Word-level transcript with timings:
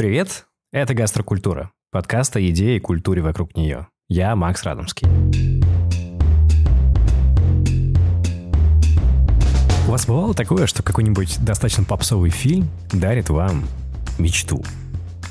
Привет, 0.00 0.46
это 0.72 0.94
«Гастрокультура», 0.94 1.72
подкаст 1.92 2.34
о 2.34 2.40
еде 2.40 2.74
и 2.74 2.80
культуре 2.80 3.20
вокруг 3.20 3.54
нее. 3.54 3.88
Я 4.08 4.34
Макс 4.34 4.62
Радомский. 4.62 5.06
У 9.86 9.90
вас 9.90 10.06
бывало 10.06 10.32
такое, 10.32 10.66
что 10.66 10.82
какой-нибудь 10.82 11.44
достаточно 11.44 11.84
попсовый 11.84 12.30
фильм 12.30 12.70
дарит 12.90 13.28
вам 13.28 13.66
мечту? 14.18 14.64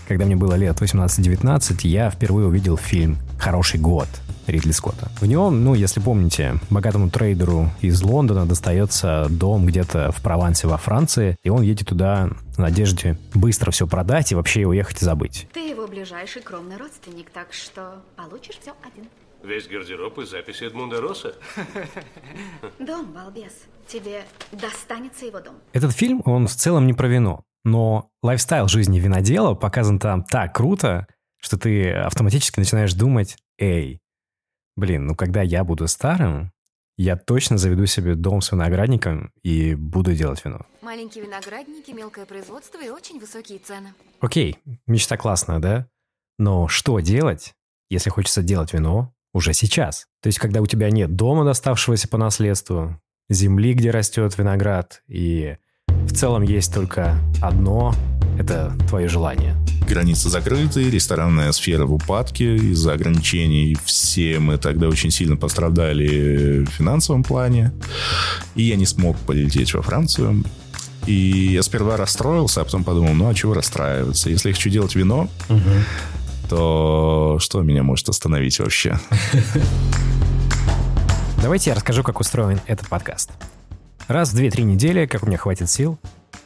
Когда 0.08 0.26
мне 0.26 0.36
было 0.36 0.54
лет 0.54 0.80
18-19, 0.80 1.88
я 1.88 2.12
впервые 2.12 2.46
увидел 2.46 2.78
фильм 2.78 3.18
«Хороший 3.40 3.80
год» 3.80 4.08
Ридли 4.52 4.72
Скотта. 4.72 5.12
В 5.20 5.26
нем, 5.26 5.64
ну, 5.64 5.74
если 5.74 6.00
помните, 6.00 6.60
богатому 6.70 7.10
трейдеру 7.10 7.70
из 7.82 8.02
Лондона 8.02 8.46
достается 8.46 9.28
дом 9.30 9.66
где-то 9.66 10.12
в 10.12 10.22
Провансе 10.22 10.68
во 10.68 10.78
Франции, 10.78 11.38
и 11.44 11.50
он 11.50 11.62
едет 11.62 11.88
туда 11.88 12.30
в 12.56 12.58
надежде 12.58 13.18
быстро 13.34 13.72
все 13.72 13.88
продать 13.88 14.32
и 14.32 14.36
вообще 14.36 14.66
уехать 14.66 15.02
и 15.02 15.06
забыть. 15.06 15.48
Ты 15.54 15.70
его 15.70 15.88
ближайший 15.88 16.42
кровный 16.42 16.78
родственник, 16.78 17.30
так 17.30 17.54
что 17.54 18.02
получишь 18.16 18.60
все 18.62 18.74
один. 18.84 19.10
Весь 19.44 19.68
гардероб 19.68 20.20
и 20.20 20.26
записи 20.26 20.66
Эдмунда 20.66 21.00
Росса. 21.00 21.34
Дом, 22.80 23.14
балбес. 23.14 23.54
Тебе 23.88 24.24
достанется 24.52 25.26
его 25.26 25.40
дом. 25.40 25.56
Этот 25.72 25.94
фильм, 25.94 26.22
он 26.26 26.48
в 26.48 26.56
целом 26.56 26.86
не 26.86 26.94
про 26.94 27.08
вино, 27.08 27.44
но 27.64 28.10
лайфстайл 28.22 28.68
жизни 28.68 29.00
винодела 29.00 29.54
показан 29.54 29.98
там 29.98 30.24
так 30.24 30.54
круто, 30.54 31.08
что 31.42 31.58
ты 31.58 31.92
автоматически 31.92 32.60
начинаешь 32.60 32.94
думать, 32.94 33.38
эй, 33.58 34.00
блин, 34.80 35.06
ну 35.06 35.16
когда 35.16 35.42
я 35.42 35.64
буду 35.64 35.88
старым, 35.88 36.52
я 36.98 37.16
точно 37.16 37.58
заведу 37.58 37.86
себе 37.86 38.16
дом 38.16 38.42
с 38.42 38.52
виноградником 38.52 39.32
и 39.44 39.76
буду 39.76 40.14
делать 40.14 40.44
вино. 40.44 40.66
Маленькие 40.82 41.24
виноградники, 41.24 41.92
мелкое 41.92 42.26
производство 42.26 42.84
и 42.84 42.90
очень 42.90 43.20
высокие 43.20 43.60
цены. 43.60 43.94
Окей, 44.20 44.58
мечта 44.88 45.16
классная, 45.16 45.60
да? 45.60 45.88
Но 46.38 46.68
что 46.68 47.00
делать, 47.00 47.54
если 47.90 48.10
хочется 48.10 48.42
делать 48.42 48.74
вино 48.74 49.14
уже 49.34 49.54
сейчас? 49.54 50.08
То 50.22 50.28
есть, 50.28 50.40
когда 50.40 50.62
у 50.62 50.66
тебя 50.66 50.90
нет 50.90 51.16
дома, 51.16 51.46
доставшегося 51.46 52.10
по 52.10 52.18
наследству, 52.18 53.00
земли, 53.30 53.74
где 53.74 53.92
растет 53.92 54.38
виноград, 54.38 55.04
и 55.08 55.58
в 55.88 56.14
целом 56.14 56.42
есть 56.42 56.74
только 56.74 57.18
одно– 57.42 57.94
это 58.40 58.74
твое 58.90 59.08
желание– 59.08 59.56
границы 59.90 60.30
закрыты, 60.30 60.90
ресторанная 60.90 61.52
сфера 61.52 61.86
в 61.86 61.94
упадке 61.94 62.56
из-за 62.56 62.94
ограничений. 62.94 63.76
Все 63.84 64.40
мы 64.40 64.58
тогда 64.58 64.88
очень 64.88 65.10
сильно 65.10 65.36
пострадали 65.36 66.64
в 66.64 66.70
финансовом 66.70 67.24
плане. 67.24 67.74
И 68.56 68.64
я 68.64 68.76
не 68.76 68.86
смог 68.86 69.18
полететь 69.18 69.74
во 69.74 69.82
Францию. 69.82 70.44
И 71.08 71.50
я 71.54 71.64
сперва 71.64 71.98
расстроился, 71.98 72.62
а 72.62 72.66
потом 72.66 72.84
подумал, 72.84 73.14
ну 73.14 73.30
а 73.30 73.34
чего 73.34 73.54
расстраиваться? 73.54 74.30
Если 74.30 74.50
я 74.50 74.56
хочу 74.56 74.70
делать 74.70 74.96
вино, 74.96 75.28
угу. 75.50 75.60
то 76.50 77.38
что 77.40 77.64
меня 77.64 77.82
может 77.82 78.10
остановить 78.10 78.60
вообще? 78.60 79.00
Давайте 81.42 81.72
я 81.72 81.76
расскажу, 81.76 82.04
как 82.04 82.20
устроен 82.20 82.60
этот 82.68 82.88
подкаст. 82.90 83.32
Раз 84.08 84.34
в 84.34 84.36
2-3 84.36 84.64
недели, 84.64 85.06
как 85.08 85.24
у 85.24 85.26
меня 85.26 85.38
хватит 85.38 85.70
сил, 85.70 85.98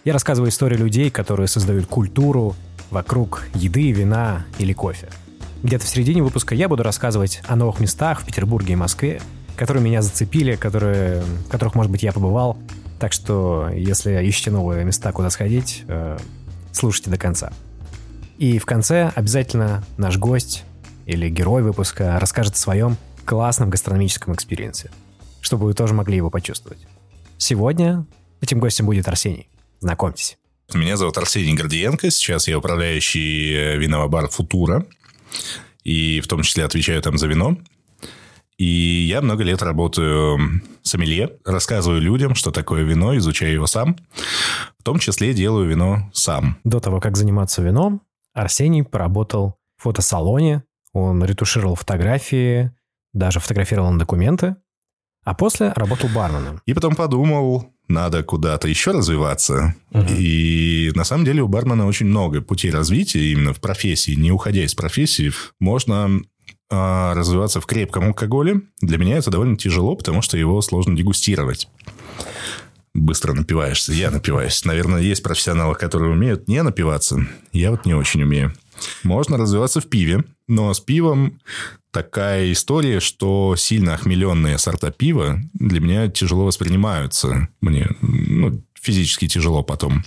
я 0.05 0.13
рассказываю 0.13 0.49
истории 0.49 0.77
людей, 0.77 1.09
которые 1.09 1.47
создают 1.47 1.87
культуру, 1.87 2.55
вокруг 2.93 3.43
еды, 3.55 3.91
вина 3.91 4.45
или 4.59 4.71
кофе. 4.71 5.09
Где-то 5.63 5.85
в 5.85 5.89
середине 5.89 6.23
выпуска 6.23 6.55
я 6.55 6.69
буду 6.69 6.83
рассказывать 6.83 7.41
о 7.47 7.55
новых 7.55 7.79
местах 7.79 8.21
в 8.21 8.25
Петербурге 8.25 8.73
и 8.73 8.75
Москве, 8.77 9.21
которые 9.57 9.83
меня 9.83 10.01
зацепили, 10.01 10.55
которые, 10.55 11.21
в 11.21 11.49
которых, 11.49 11.75
может 11.75 11.91
быть, 11.91 12.03
я 12.03 12.11
побывал. 12.13 12.57
Так 12.99 13.11
что, 13.11 13.69
если 13.69 14.23
ищете 14.25 14.51
новые 14.51 14.85
места, 14.85 15.11
куда 15.11 15.29
сходить, 15.29 15.83
э, 15.87 16.17
слушайте 16.71 17.09
до 17.09 17.17
конца. 17.17 17.51
И 18.37 18.59
в 18.59 18.65
конце 18.65 19.11
обязательно 19.15 19.83
наш 19.97 20.17
гость 20.17 20.63
или 21.05 21.29
герой 21.29 21.63
выпуска 21.63 22.19
расскажет 22.19 22.55
о 22.55 22.57
своем 22.57 22.97
классном 23.25 23.69
гастрономическом 23.69 24.33
experience 24.33 24.82
е, 24.82 24.91
чтобы 25.41 25.65
вы 25.65 25.73
тоже 25.73 25.93
могли 25.93 26.17
его 26.17 26.29
почувствовать. 26.29 26.79
Сегодня 27.37 28.05
этим 28.41 28.59
гостем 28.59 28.85
будет 28.85 29.07
Арсений. 29.07 29.49
Знакомьтесь. 29.79 30.37
Меня 30.73 30.97
зовут 30.97 31.17
Арсений 31.17 31.53
Гордиенко. 31.53 32.09
Сейчас 32.11 32.47
я 32.47 32.57
управляющий 32.57 33.53
э, 33.53 33.77
винного 33.77 34.07
бара 34.07 34.27
«Футура». 34.27 34.85
И 35.83 36.19
в 36.21 36.27
том 36.27 36.41
числе 36.43 36.65
отвечаю 36.65 37.01
там 37.01 37.17
за 37.17 37.27
вино. 37.27 37.57
И 38.57 39.05
я 39.09 39.21
много 39.21 39.43
лет 39.43 39.61
работаю 39.61 40.61
сомелье, 40.83 41.37
рассказываю 41.43 42.01
людям, 42.01 42.35
что 42.35 42.51
такое 42.51 42.83
вино, 42.83 43.17
изучаю 43.17 43.53
его 43.53 43.67
сам. 43.67 43.97
В 44.79 44.83
том 44.83 44.99
числе 44.99 45.33
делаю 45.33 45.67
вино 45.67 46.09
сам. 46.13 46.57
До 46.63 46.79
того, 46.79 46.99
как 46.99 47.17
заниматься 47.17 47.61
вином, 47.61 48.01
Арсений 48.33 48.83
поработал 48.83 49.57
в 49.77 49.83
фотосалоне, 49.83 50.63
он 50.93 51.23
ретушировал 51.23 51.75
фотографии, 51.75 52.71
даже 53.13 53.39
фотографировал 53.39 53.91
на 53.91 53.99
документы, 53.99 54.55
а 55.23 55.33
после 55.33 55.71
работал 55.73 56.09
барменом. 56.09 56.61
И 56.65 56.73
потом 56.73 56.95
подумал, 56.95 57.72
надо 57.87 58.23
куда-то 58.23 58.67
еще 58.67 58.91
развиваться. 58.91 59.75
Угу. 59.91 60.05
И 60.17 60.91
на 60.95 61.03
самом 61.03 61.25
деле 61.25 61.41
у 61.41 61.47
бармена 61.47 61.85
очень 61.87 62.07
много 62.07 62.41
путей 62.41 62.71
развития 62.71 63.31
именно 63.31 63.53
в 63.53 63.59
профессии. 63.59 64.15
Не 64.15 64.31
уходя 64.31 64.63
из 64.63 64.73
профессии, 64.73 65.31
можно 65.59 66.21
а, 66.69 67.13
развиваться 67.13 67.61
в 67.61 67.65
крепком 67.65 68.05
алкоголе. 68.05 68.61
Для 68.81 68.97
меня 68.97 69.17
это 69.17 69.31
довольно 69.31 69.57
тяжело, 69.57 69.95
потому 69.95 70.21
что 70.21 70.37
его 70.37 70.61
сложно 70.61 70.95
дегустировать. 70.95 71.69
Быстро 72.95 73.33
напиваешься. 73.33 73.91
Я 73.91 74.11
напиваюсь. 74.11 74.63
Наверное, 74.65 75.01
есть 75.01 75.23
профессионалы, 75.23 75.75
которые 75.75 76.11
умеют 76.11 76.47
не 76.47 76.61
напиваться. 76.63 77.27
Я 77.51 77.71
вот 77.71 77.85
не 77.85 77.93
очень 77.93 78.23
умею. 78.23 78.53
Можно 79.03 79.37
развиваться 79.37 79.81
в 79.81 79.87
пиве, 79.87 80.23
но 80.47 80.73
с 80.73 80.79
пивом 80.79 81.39
такая 81.93 82.51
история, 82.51 82.99
что 82.99 83.55
сильно 83.55 83.93
охмеленные 83.93 84.57
сорта 84.57 84.91
пива 84.91 85.39
для 85.53 85.79
меня 85.79 86.09
тяжело 86.09 86.45
воспринимаются. 86.45 87.47
Мне 87.61 87.87
ну, 88.01 88.61
физически 88.73 89.27
тяжело 89.27 89.63
потом. 89.63 90.03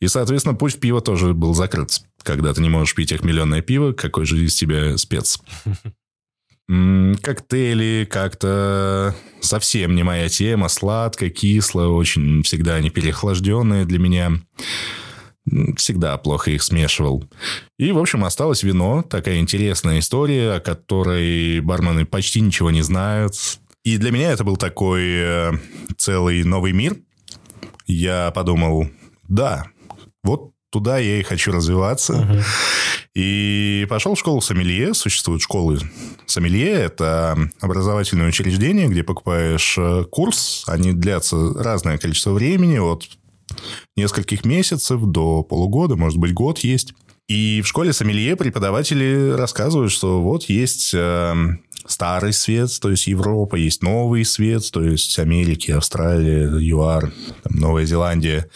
И, 0.00 0.06
соответственно, 0.06 0.54
путь 0.54 0.76
в 0.76 0.78
пиво 0.78 1.00
тоже 1.00 1.32
был 1.32 1.54
закрыт. 1.54 2.02
Когда 2.22 2.52
ты 2.52 2.60
не 2.60 2.68
можешь 2.68 2.94
пить 2.94 3.12
охмеленное 3.12 3.62
пиво, 3.62 3.92
какой 3.92 4.26
же 4.26 4.44
из 4.44 4.54
тебя 4.54 4.96
спец? 4.98 5.40
Коктейли 6.68 8.06
как-то 8.10 9.14
совсем 9.40 9.94
не 9.94 10.02
моя 10.02 10.28
тема. 10.28 10.68
Сладко, 10.68 11.28
кисло, 11.30 11.88
очень 11.88 12.42
всегда 12.42 12.76
они 12.76 12.90
переохлажденные 12.90 13.84
для 13.84 13.98
меня 13.98 14.40
всегда 15.76 16.16
плохо 16.16 16.50
их 16.50 16.62
смешивал. 16.62 17.24
И, 17.78 17.92
в 17.92 17.98
общем, 17.98 18.24
осталось 18.24 18.62
вино. 18.62 19.02
Такая 19.02 19.38
интересная 19.38 19.98
история, 19.98 20.54
о 20.54 20.60
которой 20.60 21.60
бармены 21.60 22.06
почти 22.06 22.40
ничего 22.40 22.70
не 22.70 22.82
знают. 22.82 23.34
И 23.84 23.98
для 23.98 24.10
меня 24.10 24.32
это 24.32 24.44
был 24.44 24.56
такой 24.56 25.02
э, 25.04 25.52
целый 25.98 26.42
новый 26.44 26.72
мир. 26.72 26.96
Я 27.86 28.30
подумал, 28.30 28.88
да, 29.28 29.66
вот 30.22 30.52
туда 30.70 30.98
я 30.98 31.20
и 31.20 31.22
хочу 31.22 31.52
развиваться. 31.52 32.14
Uh-huh. 32.14 32.42
И 33.14 33.86
пошел 33.88 34.14
в 34.14 34.18
школу 34.18 34.40
сомелье. 34.40 34.94
Существуют 34.94 35.42
школы 35.42 35.78
сомелье. 36.26 36.72
Это 36.72 37.38
образовательное 37.60 38.26
учреждение, 38.26 38.88
где 38.88 39.04
покупаешь 39.04 39.76
э, 39.78 40.04
курс. 40.10 40.64
Они 40.66 40.92
длятся 40.92 41.54
разное 41.54 41.98
количество 41.98 42.32
времени, 42.32 42.78
от 42.78 43.06
нескольких 43.96 44.44
месяцев 44.44 45.00
до 45.02 45.42
полугода, 45.42 45.96
может 45.96 46.18
быть, 46.18 46.32
год 46.32 46.58
есть. 46.60 46.94
И 47.28 47.62
в 47.62 47.68
школе 47.68 47.92
сомелье 47.92 48.36
преподаватели 48.36 49.30
рассказывают, 49.30 49.92
что 49.92 50.20
вот 50.20 50.44
есть 50.44 50.92
э, 50.92 51.34
старый 51.86 52.32
свет, 52.32 52.70
то 52.80 52.90
есть 52.90 53.06
Европа, 53.06 53.56
есть 53.56 53.82
новый 53.82 54.24
свет, 54.24 54.70
то 54.72 54.82
есть 54.82 55.18
Америки, 55.18 55.70
Австралия, 55.70 56.50
ЮАР, 56.58 57.12
там, 57.42 57.56
Новая 57.56 57.84
Зеландия. 57.84 58.48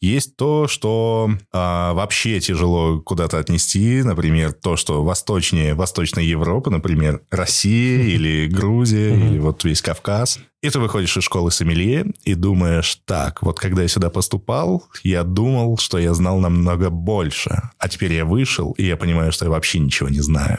Есть 0.00 0.36
то, 0.36 0.68
что 0.68 1.30
а, 1.52 1.92
вообще 1.92 2.38
тяжело 2.40 3.00
куда-то 3.00 3.38
отнести, 3.38 4.02
например, 4.02 4.52
то, 4.52 4.76
что 4.76 5.02
восточнее 5.02 5.74
Восточной 5.74 6.24
Европы, 6.24 6.70
например, 6.70 7.22
Россия 7.30 8.04
или 8.14 8.46
Грузия, 8.46 9.14
или 9.14 9.38
вот 9.38 9.64
весь 9.64 9.82
Кавказ. 9.82 10.38
И 10.60 10.70
ты 10.70 10.80
выходишь 10.80 11.16
из 11.16 11.22
школы 11.22 11.52
сомелье 11.52 12.06
и 12.24 12.34
думаешь, 12.34 13.00
так, 13.04 13.42
вот 13.42 13.60
когда 13.60 13.82
я 13.82 13.88
сюда 13.88 14.10
поступал, 14.10 14.88
я 15.04 15.22
думал, 15.22 15.78
что 15.78 15.98
я 15.98 16.12
знал 16.14 16.40
намного 16.40 16.90
больше. 16.90 17.62
А 17.78 17.88
теперь 17.88 18.12
я 18.12 18.24
вышел, 18.24 18.72
и 18.72 18.84
я 18.84 18.96
понимаю, 18.96 19.30
что 19.30 19.44
я 19.44 19.52
вообще 19.52 19.78
ничего 19.78 20.08
не 20.08 20.20
знаю. 20.20 20.58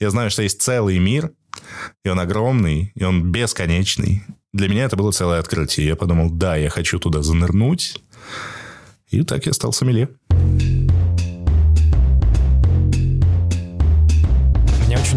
Я 0.00 0.10
знаю, 0.10 0.30
что 0.30 0.42
есть 0.42 0.60
целый 0.60 0.98
мир, 0.98 1.30
и 2.04 2.08
он 2.08 2.18
огромный, 2.18 2.90
и 2.96 3.04
он 3.04 3.30
бесконечный. 3.30 4.24
Для 4.52 4.68
меня 4.68 4.84
это 4.84 4.96
было 4.96 5.12
целое 5.12 5.38
открытие. 5.38 5.86
Я 5.86 5.94
подумал, 5.94 6.30
да, 6.30 6.56
я 6.56 6.68
хочу 6.68 6.98
туда 6.98 7.22
занырнуть. 7.22 8.02
И 9.10 9.22
так 9.22 9.46
я 9.46 9.52
стал 9.52 9.72
сомелье. 9.72 10.08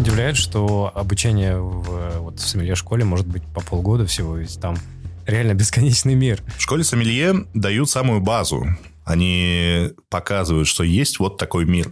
Удивляет, 0.04 0.36
что 0.36 0.92
обучение 0.94 1.56
в, 1.58 2.18
вот, 2.18 2.38
в 2.38 2.46
сомелье-школе 2.46 3.06
может 3.06 3.26
быть 3.26 3.42
по 3.54 3.62
полгода 3.62 4.04
всего, 4.04 4.36
ведь 4.36 4.60
там 4.60 4.76
реально 5.24 5.54
бесконечный 5.54 6.14
мир. 6.14 6.42
В 6.58 6.60
школе 6.60 6.84
сомелье 6.84 7.46
дают 7.54 7.88
самую 7.88 8.20
базу. 8.20 8.66
Они 9.06 9.92
показывают, 10.10 10.68
что 10.68 10.84
есть 10.84 11.18
вот 11.20 11.38
такой 11.38 11.64
мир. 11.64 11.90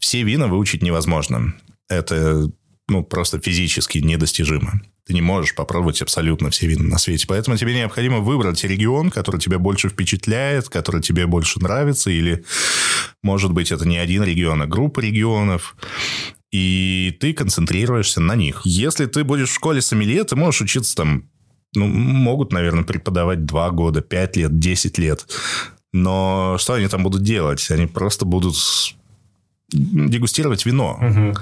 Все 0.00 0.24
вина 0.24 0.48
выучить 0.48 0.82
невозможно. 0.82 1.54
Это 1.88 2.50
ну, 2.88 3.04
просто 3.04 3.38
физически 3.38 3.98
недостижимо. 3.98 4.82
Ты 5.06 5.14
не 5.14 5.22
можешь 5.22 5.54
попробовать 5.54 6.02
абсолютно 6.02 6.50
все 6.50 6.66
вина 6.66 6.82
на 6.82 6.98
свете. 6.98 7.28
Поэтому 7.28 7.56
тебе 7.56 7.76
необходимо 7.76 8.18
выбрать 8.18 8.64
регион, 8.64 9.08
который 9.08 9.40
тебя 9.40 9.60
больше 9.60 9.88
впечатляет, 9.88 10.68
который 10.68 11.00
тебе 11.00 11.28
больше 11.28 11.60
нравится, 11.60 12.10
или, 12.10 12.44
может 13.22 13.52
быть, 13.52 13.70
это 13.70 13.86
не 13.86 13.98
один 13.98 14.24
регион, 14.24 14.62
а 14.62 14.66
группа 14.66 14.98
регионов 14.98 15.76
и 16.50 17.16
ты 17.20 17.32
концентрируешься 17.32 18.20
на 18.20 18.34
них. 18.34 18.62
Если 18.64 19.06
ты 19.06 19.24
будешь 19.24 19.50
в 19.50 19.54
школе 19.54 19.80
сомелье, 19.80 20.24
ты 20.24 20.36
можешь 20.36 20.62
учиться 20.62 20.96
там, 20.96 21.28
ну, 21.74 21.86
могут, 21.86 22.52
наверное, 22.52 22.84
преподавать 22.84 23.44
2 23.44 23.70
года, 23.70 24.00
5 24.00 24.36
лет, 24.36 24.58
10 24.58 24.98
лет. 24.98 25.26
Но 25.92 26.56
что 26.58 26.74
они 26.74 26.88
там 26.88 27.02
будут 27.02 27.22
делать? 27.22 27.70
Они 27.70 27.86
просто 27.86 28.24
будут 28.24 28.56
дегустировать 29.72 30.66
вино. 30.66 30.98
Мгм. 31.00 31.34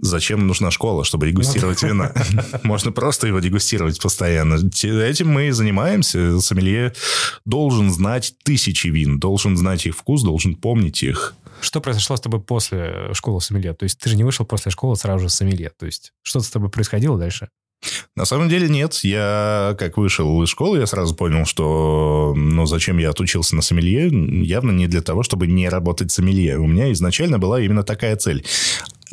Зачем 0.00 0.46
нужна 0.46 0.70
школа, 0.70 1.04
чтобы 1.04 1.28
дегустировать 1.28 1.82
вино? 1.82 2.10
Можно 2.62 2.92
просто 2.92 3.26
его 3.28 3.40
дегустировать 3.40 4.00
постоянно. 4.00 4.54
Этим 4.54 5.28
мы 5.28 5.48
и 5.48 5.50
занимаемся. 5.52 6.40
Сомелье 6.40 6.92
должен 7.44 7.90
знать 7.90 8.34
тысячи 8.44 8.88
вин, 8.88 9.18
должен 9.18 9.56
знать 9.56 9.86
их 9.86 9.96
вкус, 9.96 10.22
должен 10.22 10.56
помнить 10.56 11.02
их. 11.02 11.34
Что 11.60 11.80
произошло 11.80 12.16
с 12.16 12.20
тобой 12.20 12.40
после 12.40 13.12
школы 13.12 13.40
сомелье? 13.40 13.74
То 13.74 13.84
есть 13.84 13.98
ты 13.98 14.08
же 14.08 14.16
не 14.16 14.24
вышел 14.24 14.46
после 14.46 14.70
школы 14.70 14.96
сразу 14.96 15.24
же 15.24 15.28
сомелье. 15.28 15.70
То 15.70 15.86
есть 15.86 16.12
что-то 16.22 16.44
с 16.46 16.50
тобой 16.50 16.70
происходило 16.70 17.18
дальше? 17.18 17.48
На 18.16 18.24
самом 18.24 18.48
деле 18.48 18.68
нет. 18.68 18.94
Я, 19.02 19.76
как 19.78 19.96
вышел 19.96 20.42
из 20.42 20.48
школы, 20.48 20.78
я 20.78 20.86
сразу 20.86 21.14
понял, 21.14 21.44
что 21.44 22.32
ну, 22.36 22.66
зачем 22.66 22.98
я 22.98 23.10
отучился 23.10 23.56
на 23.56 23.62
сомелье, 23.62 24.08
явно 24.44 24.70
не 24.70 24.86
для 24.86 25.02
того, 25.02 25.22
чтобы 25.22 25.46
не 25.46 25.68
работать 25.68 26.10
сомелье. 26.10 26.58
У 26.58 26.66
меня 26.66 26.92
изначально 26.92 27.38
была 27.38 27.60
именно 27.60 27.82
такая 27.82 28.16
цель. 28.16 28.44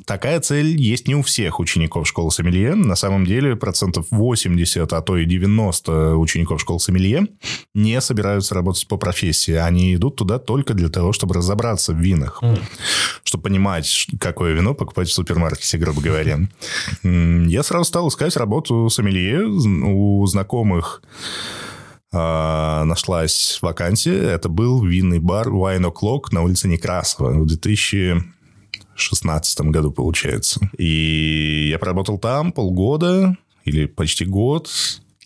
Такая 0.06 0.39
цель 0.39 0.77
есть 0.80 1.07
не 1.07 1.15
у 1.15 1.21
всех 1.21 1.59
учеников 1.59 2.07
школы 2.07 2.31
сомелье. 2.31 2.75
На 2.75 2.95
самом 2.95 3.25
деле 3.25 3.56
процентов 3.56 4.07
80, 4.12 4.92
а 4.92 5.01
то 5.01 5.18
и 5.18 5.25
90 5.25 6.15
учеников 6.15 6.62
школы 6.62 6.80
сомелье 6.80 7.27
не 7.74 8.00
собираются 8.01 8.56
работать 8.56 8.88
по 8.88 8.98
профессии. 8.98 9.53
Они 9.53 9.95
идут 9.95 10.15
туда 10.15 10.39
только 10.39 10.74
для 10.74 10.89
того, 10.89 11.13
чтобы 11.13 11.36
разобраться 11.36 11.94
в 11.94 11.98
винах. 11.98 12.42
Чтобы 13.24 13.44
понимать, 13.44 14.07
какое 14.19 14.53
вино 14.53 14.74
покупать 14.74 15.09
в 15.09 15.13
супермаркете, 15.13 15.77
грубо 15.77 16.01
говоря. 16.01 16.39
Я 17.04 17.63
сразу 17.63 17.86
стал 17.86 18.07
искать 18.09 18.36
работу 18.38 18.89
сомелье. 18.89 19.45
У 19.45 20.25
знакомых 20.25 21.01
а, 22.13 22.83
нашлась 22.86 23.59
вакансия. 23.62 24.18
Это 24.18 24.50
был 24.50 24.83
винный 24.83 25.19
бар 25.19 25.47
Wine 25.47 25.92
O'Clock 25.92 26.25
на 26.31 26.42
улице 26.42 26.68
Некрасова 26.68 27.31
в 27.31 27.45
2016 28.95 29.61
году, 29.61 29.91
получается. 29.91 30.59
И 30.77 31.69
я 31.69 31.79
проработал 31.79 32.17
там 32.17 32.51
полгода 32.51 33.38
или 33.65 33.85
почти 33.85 34.25
год. 34.25 34.69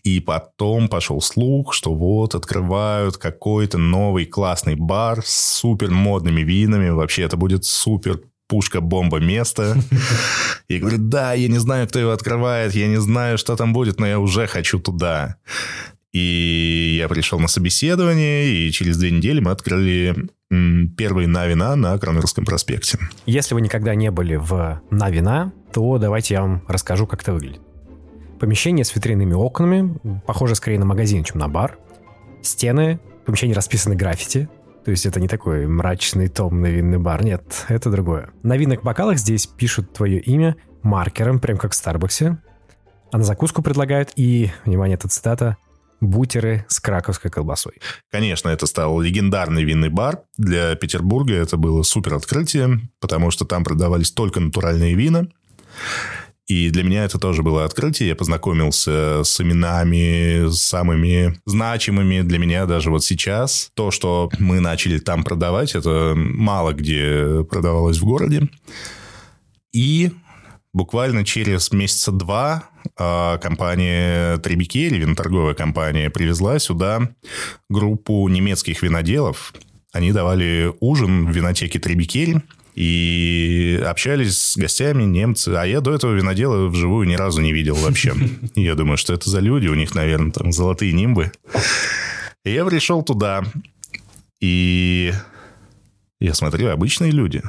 И 0.03 0.19
потом 0.19 0.88
пошел 0.88 1.19
слух, 1.19 1.73
что 1.73 1.95
вот 1.95 2.35
открывают 2.35 3.17
какой-то 3.17 3.79
новый 3.79 4.27
классный 4.27 4.75
бар 4.75 5.23
с 5.25 5.57
супер 5.57 5.89
модными 5.89 6.41
винами. 6.41 6.89
Вообще 6.89 7.23
это 7.23 7.38
будет 7.38 7.65
супер 7.65 8.21
пушка-бомба 8.47 9.19
место. 9.19 9.75
Я 10.69 10.79
говорю, 10.79 10.97
да, 11.00 11.33
я 11.33 11.47
не 11.47 11.57
знаю, 11.57 11.88
кто 11.88 12.00
его 12.00 12.11
открывает, 12.11 12.73
я 12.73 12.88
не 12.88 13.00
знаю, 13.00 13.38
что 13.38 13.56
там 13.56 13.71
будет, 13.71 14.00
но 14.00 14.07
я 14.07 14.19
уже 14.19 14.47
хочу 14.47 14.79
туда. 14.79 15.35
И 16.15 16.95
я 16.97 17.09
пришел 17.09 17.41
на 17.41 17.50
собеседование, 17.50 18.47
и 18.47 18.71
через 18.71 18.95
две 18.95 19.12
недели 19.12 19.41
мы 19.41 19.51
открыли 19.51 20.15
м, 20.50 20.95
первые 20.95 21.27
на 21.27 21.97
Крамерском 21.97 22.45
проспекте. 22.45 22.97
Если 23.25 23.53
вы 23.53 23.59
никогда 23.59 23.95
не 23.95 24.12
были 24.12 24.38
в 24.38 24.81
на 24.89 25.09
вина, 25.09 25.51
то 25.73 25.97
давайте 25.97 26.35
я 26.35 26.41
вам 26.44 26.63
расскажу, 26.69 27.06
как 27.06 27.21
это 27.21 27.33
выглядит. 27.33 27.59
Помещение 28.39 28.85
с 28.85 28.95
витринными 28.95 29.33
окнами, 29.33 30.00
похоже 30.25 30.56
скорее 30.56 30.79
на 30.79 30.85
магазин, 30.85 31.25
чем 31.25 31.38
на 31.38 31.50
бар. 31.50 31.77
Стены, 32.41 33.01
помещение 33.25 33.53
расписаны 33.53 33.97
граффити, 33.97 34.47
то 34.85 34.91
есть 34.91 35.06
это 35.06 35.19
не 35.19 35.27
такой 35.27 35.68
мрачный, 35.68 36.29
томный 36.29 36.71
винный 36.71 36.97
бар, 36.97 37.25
нет, 37.25 37.65
это 37.68 37.91
другое. 37.91 38.29
На 38.41 38.56
винных 38.56 38.83
бокалах 38.83 39.18
здесь 39.18 39.47
пишут 39.47 39.91
твое 39.91 40.21
имя 40.21 40.56
маркером, 40.81 41.41
прям 41.41 41.57
как 41.57 41.73
в 41.73 41.75
Старбаксе, 41.75 42.38
а 43.11 43.18
на 43.18 43.25
закуску 43.25 43.61
предлагают 43.61 44.11
и, 44.15 44.53
внимание, 44.63 44.95
это 44.95 45.09
цитата, 45.09 45.57
бутеры 46.01 46.65
с 46.68 46.80
краковской 46.80 47.31
колбасой. 47.31 47.74
Конечно, 48.12 48.50
это 48.50 48.65
стал 48.65 49.00
легендарный 49.00 49.63
винный 49.63 49.89
бар. 49.89 50.21
Для 50.38 50.75
Петербурга 50.75 51.33
это 51.33 51.57
было 51.57 51.83
супер 51.83 52.15
открытие, 52.15 52.81
потому 53.00 53.31
что 53.31 53.45
там 53.45 53.63
продавались 53.63 54.12
только 54.12 54.39
натуральные 54.39 54.95
вина. 54.95 55.27
И 56.47 56.69
для 56.69 56.83
меня 56.83 57.06
это 57.06 57.18
тоже 57.18 57.42
было 57.42 57.65
открытие. 57.65 58.09
Я 58.09 58.15
познакомился 58.15 59.24
с 59.24 59.42
именами 59.42 60.51
самыми 60.51 61.39
значимыми 61.45 62.21
для 62.21 62.38
меня 62.38 62.68
даже 62.68 62.92
вот 62.92 63.03
сейчас. 63.03 63.71
То, 63.74 63.89
что 63.89 64.30
мы 64.38 64.59
начали 64.59 65.00
там 65.00 65.24
продавать, 65.24 65.74
это 65.74 66.13
мало 66.15 66.74
где 66.74 67.44
продавалось 67.50 67.97
в 67.97 68.06
городе. 68.06 68.47
И 69.74 70.12
буквально 70.71 71.25
через 71.25 71.71
месяца 71.71 72.12
два 72.12 72.69
компания 72.95 74.37
Требикель, 74.37 74.97
виноторговая 74.97 75.53
компания, 75.53 76.09
привезла 76.09 76.59
сюда 76.59 77.09
группу 77.69 78.27
немецких 78.27 78.81
виноделов. 78.81 79.53
Они 79.91 80.11
давали 80.11 80.73
ужин 80.79 81.27
в 81.27 81.35
винотеке 81.35 81.79
Требикель 81.79 82.41
и 82.75 83.81
общались 83.85 84.37
с 84.37 84.57
гостями 84.57 85.03
немцы. 85.03 85.49
А 85.49 85.65
я 85.65 85.79
до 85.79 85.93
этого 85.93 86.13
винодела 86.13 86.67
вживую 86.67 87.07
ни 87.07 87.15
разу 87.15 87.41
не 87.41 87.53
видел 87.53 87.75
вообще. 87.75 88.13
Я 88.55 88.75
думаю, 88.75 88.97
что 88.97 89.13
это 89.13 89.29
за 89.29 89.39
люди, 89.39 89.67
у 89.67 89.75
них, 89.75 89.95
наверное, 89.95 90.31
там 90.31 90.51
золотые 90.51 90.91
нимбы. 90.91 91.31
И 92.43 92.51
я 92.51 92.63
пришел 92.63 93.01
туда, 93.01 93.43
и 94.39 95.11
я 96.19 96.33
смотрю, 96.35 96.69
обычные 96.69 97.11
люди. 97.11 97.41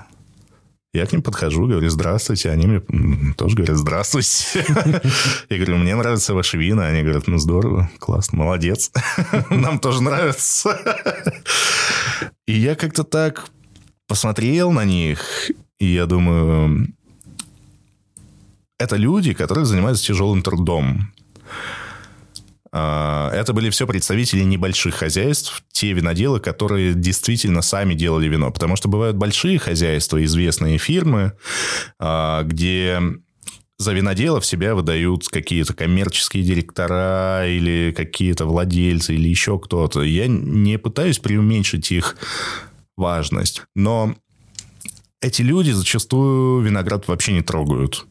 Я 0.93 1.05
к 1.05 1.13
ним 1.13 1.23
подхожу, 1.23 1.67
говорю, 1.67 1.91
здравствуйте. 1.91 2.51
Они 2.51 2.67
мне 2.67 3.35
тоже 3.35 3.57
говорят, 3.57 3.77
здравствуйте. 3.77 4.65
Я 5.51 5.57
говорю, 5.57 5.77
мне 5.77 5.95
нравятся 5.95 6.33
ваши 6.33 6.57
вина. 6.57 6.87
Они 6.87 7.03
говорят, 7.03 7.27
ну 7.27 7.39
здорово, 7.39 7.91
классно, 7.99 8.39
молодец. 8.39 8.91
Нам 9.51 9.79
тоже 9.79 10.03
нравится. 10.03 10.79
И 12.47 12.53
я 12.53 12.77
как-то 12.77 13.05
так 13.05 13.51
посмотрел 14.07 14.71
на 14.73 14.85
них, 14.85 15.51
и 15.79 15.87
я 15.87 16.07
думаю, 16.07 16.89
это 18.79 18.97
люди, 18.97 19.35
которые 19.35 19.67
занимаются 19.67 20.05
тяжелым 20.05 20.43
трудом. 20.43 21.13
А, 22.73 23.31
Это 23.33 23.53
были 23.53 23.71
все 23.71 23.87
представители 23.87 24.43
небольших 24.43 24.95
хозяйств, 24.95 25.63
те 25.73 25.93
виноделы, 25.93 26.41
которые 26.41 26.95
действительно 26.95 27.63
сами 27.63 27.95
делали 27.95 28.29
вино. 28.29 28.51
Потому 28.51 28.77
что 28.77 28.89
бывают 28.89 29.17
большие 29.17 29.59
хозяйства, 29.59 30.23
известные 30.25 30.79
фирмы, 30.79 31.33
а, 31.99 32.43
где 32.43 33.01
за 33.79 33.93
виноделов 33.93 34.47
себя 34.47 34.75
выдают 34.75 35.29
какие-то 35.29 35.75
коммерческие 35.75 36.43
директора 36.43 37.47
или 37.47 37.93
какие-то 37.95 38.47
владельцы 38.47 39.15
или 39.15 39.29
еще 39.29 39.59
кто-то. 39.59 40.03
Я 40.03 40.27
не 40.29 40.79
пытаюсь 40.79 41.19
преуменьшить 41.19 41.93
их 41.93 42.17
важность, 42.97 43.63
но 43.75 44.15
эти 45.21 45.43
люди 45.43 45.73
зачастую 45.73 46.63
виноград 46.63 47.07
вообще 47.09 47.33
не 47.33 47.43
трогают. 47.43 48.07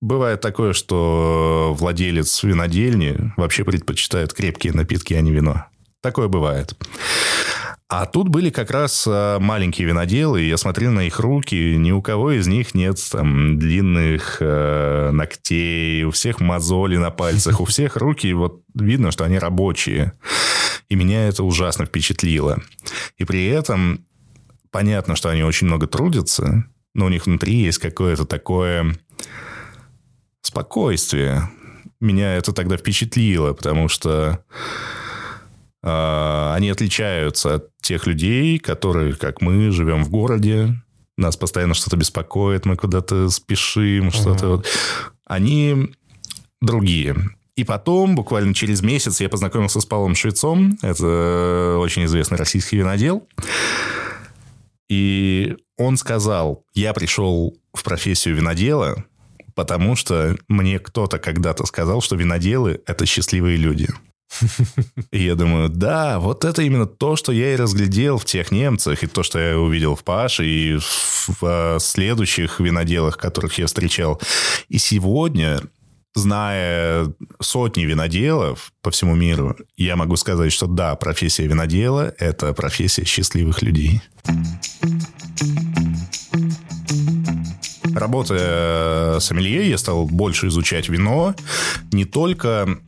Бывает 0.00 0.40
такое, 0.40 0.72
что 0.72 1.74
владелец 1.76 2.42
винодельни 2.44 3.32
вообще 3.36 3.64
предпочитает 3.64 4.32
крепкие 4.32 4.72
напитки, 4.72 5.14
а 5.14 5.20
не 5.20 5.32
вино. 5.32 5.66
Такое 6.00 6.28
бывает. 6.28 6.76
А 7.90 8.04
тут 8.04 8.28
были 8.28 8.50
как 8.50 8.70
раз 8.70 9.06
а, 9.08 9.38
маленькие 9.40 9.88
виноделы, 9.88 10.42
и 10.42 10.48
я 10.48 10.58
смотрел 10.58 10.92
на 10.92 11.06
их 11.06 11.18
руки, 11.20 11.74
ни 11.76 11.90
у 11.90 12.02
кого 12.02 12.32
из 12.32 12.46
них 12.46 12.74
нет 12.74 12.98
там 13.10 13.58
длинных 13.58 14.36
э, 14.40 15.10
ногтей, 15.10 16.04
у 16.04 16.10
всех 16.10 16.40
мозоли 16.40 16.98
на 16.98 17.10
пальцах, 17.10 17.62
у 17.62 17.64
всех 17.64 17.96
руки, 17.96 18.30
вот 18.34 18.62
видно, 18.74 19.10
что 19.10 19.24
они 19.24 19.38
рабочие. 19.38 20.12
И 20.90 20.96
меня 20.96 21.28
это 21.28 21.42
ужасно 21.42 21.86
впечатлило. 21.86 22.62
И 23.16 23.24
при 23.24 23.46
этом 23.46 24.04
понятно, 24.70 25.16
что 25.16 25.30
они 25.30 25.42
очень 25.42 25.66
много 25.66 25.86
трудятся, 25.86 26.66
но 26.94 27.06
у 27.06 27.08
них 27.08 27.24
внутри 27.24 27.54
есть 27.54 27.78
какое-то 27.78 28.26
такое 28.26 28.98
спокойствие. 30.42 31.48
Меня 32.00 32.36
это 32.36 32.52
тогда 32.52 32.76
впечатлило, 32.76 33.52
потому 33.54 33.88
что 33.88 34.44
э, 35.82 36.52
они 36.54 36.70
отличаются 36.70 37.56
от 37.56 37.70
тех 37.82 38.06
людей, 38.06 38.58
которые, 38.58 39.14
как 39.14 39.40
мы, 39.40 39.70
живем 39.70 40.04
в 40.04 40.10
городе, 40.10 40.74
нас 41.18 41.36
постоянно 41.36 41.74
что-то 41.74 41.96
беспокоит, 41.96 42.64
мы 42.64 42.76
куда-то 42.76 43.28
спешим, 43.28 44.10
что-то 44.12 44.48
вот. 44.48 44.66
Они 45.26 45.92
другие. 46.60 47.16
И 47.56 47.64
потом, 47.64 48.14
буквально 48.14 48.54
через 48.54 48.82
месяц, 48.82 49.20
я 49.20 49.28
познакомился 49.28 49.80
с 49.80 49.84
Павлом 49.84 50.14
Швецом. 50.14 50.78
Это 50.80 51.76
очень 51.80 52.04
известный 52.04 52.38
российский 52.38 52.76
винодел. 52.76 53.26
И 54.88 55.56
он 55.76 55.96
сказал, 55.96 56.64
я 56.72 56.94
пришел 56.94 57.58
в 57.74 57.82
профессию 57.82 58.36
винодела, 58.36 59.04
потому 59.58 59.96
что 59.96 60.36
мне 60.46 60.78
кто-то 60.78 61.18
когда-то 61.18 61.66
сказал, 61.66 62.00
что 62.00 62.14
виноделы– 62.14 62.80
это 62.86 63.06
счастливые 63.06 63.56
люди. 63.56 63.88
И 65.10 65.24
я 65.24 65.34
думаю, 65.34 65.68
да, 65.68 66.20
вот 66.20 66.44
это 66.44 66.62
именно 66.62 66.86
то, 66.86 67.16
что 67.16 67.32
я 67.32 67.54
и 67.54 67.56
разглядел 67.56 68.18
в 68.18 68.24
тех 68.24 68.52
немцах, 68.52 69.02
и 69.02 69.08
то, 69.08 69.24
что 69.24 69.40
я 69.40 69.58
увидел 69.58 69.96
в 69.96 70.04
Паше, 70.04 70.46
и 70.46 70.76
в, 70.76 71.40
в 71.40 71.78
следующих 71.80 72.60
виноделах, 72.60 73.16
которых 73.16 73.58
я 73.58 73.66
встречал. 73.66 74.22
И 74.68 74.78
сегодня, 74.78 75.60
зная 76.14 77.12
сотни 77.40 77.82
виноделов 77.82 78.70
по 78.80 78.92
всему 78.92 79.16
миру, 79.16 79.56
я 79.76 79.96
могу 79.96 80.14
сказать, 80.14 80.52
что 80.52 80.68
да, 80.68 80.94
профессия 80.94 81.48
винодела– 81.48 82.14
это 82.20 82.52
профессия 82.52 83.04
счастливых 83.04 83.60
людей. 83.62 84.02
Работая 87.98 89.18
сомелье, 89.20 89.68
я 89.68 89.76
стал 89.76 90.06
больше 90.06 90.48
изучать 90.48 90.88
вино, 90.88 91.34
не 91.92 92.04
только 92.04 92.78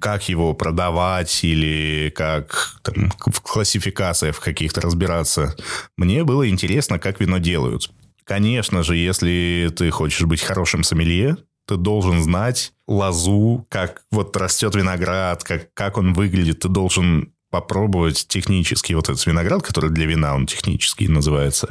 как 0.00 0.28
его 0.28 0.54
продавать 0.54 1.44
или 1.44 2.12
как 2.14 2.78
там, 2.82 3.12
в 3.26 3.40
классификациях 3.40 4.40
каких-то 4.40 4.80
разбираться. 4.80 5.56
Мне 5.96 6.24
было 6.24 6.48
интересно, 6.48 6.98
как 6.98 7.20
вино 7.20 7.38
делают. 7.38 7.90
Конечно 8.24 8.82
же, 8.82 8.96
если 8.96 9.70
ты 9.76 9.90
хочешь 9.90 10.22
быть 10.22 10.42
хорошим 10.42 10.82
сомелье, 10.82 11.36
ты 11.66 11.76
должен 11.76 12.22
знать 12.22 12.72
лозу, 12.86 13.66
как 13.68 14.02
вот 14.10 14.36
растет 14.36 14.74
виноград, 14.74 15.44
как, 15.44 15.72
как 15.74 15.98
он 15.98 16.12
выглядит. 16.12 16.60
Ты 16.60 16.68
должен 16.68 17.32
попробовать 17.50 18.26
технически 18.28 18.92
вот 18.92 19.08
этот 19.08 19.24
виноград, 19.26 19.62
который 19.62 19.90
для 19.90 20.06
вина 20.06 20.34
он 20.34 20.46
технический 20.46 21.08
называется. 21.08 21.68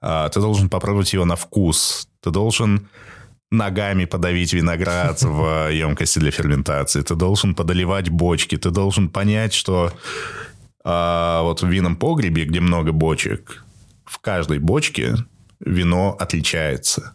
Uh-huh. 0.00 0.30
Ты 0.30 0.40
должен 0.40 0.68
попробовать 0.68 1.12
его 1.12 1.24
на 1.24 1.36
вкус. 1.36 2.08
Ты 2.22 2.30
должен 2.30 2.88
ногами 3.50 4.04
подавить 4.04 4.52
виноград 4.52 5.22
в 5.22 5.70
емкости 5.70 6.18
для 6.18 6.30
ферментации. 6.30 7.02
Ты 7.02 7.14
должен 7.14 7.54
подоливать 7.54 8.08
бочки. 8.08 8.56
Ты 8.56 8.70
должен 8.70 9.08
понять, 9.08 9.52
что 9.52 9.92
а, 10.84 11.42
вот 11.42 11.62
в 11.62 11.68
винном 11.68 11.96
погребе, 11.96 12.44
где 12.44 12.60
много 12.60 12.92
бочек, 12.92 13.64
в 14.04 14.18
каждой 14.20 14.58
бочке 14.58 15.16
вино 15.60 16.16
отличается. 16.18 17.14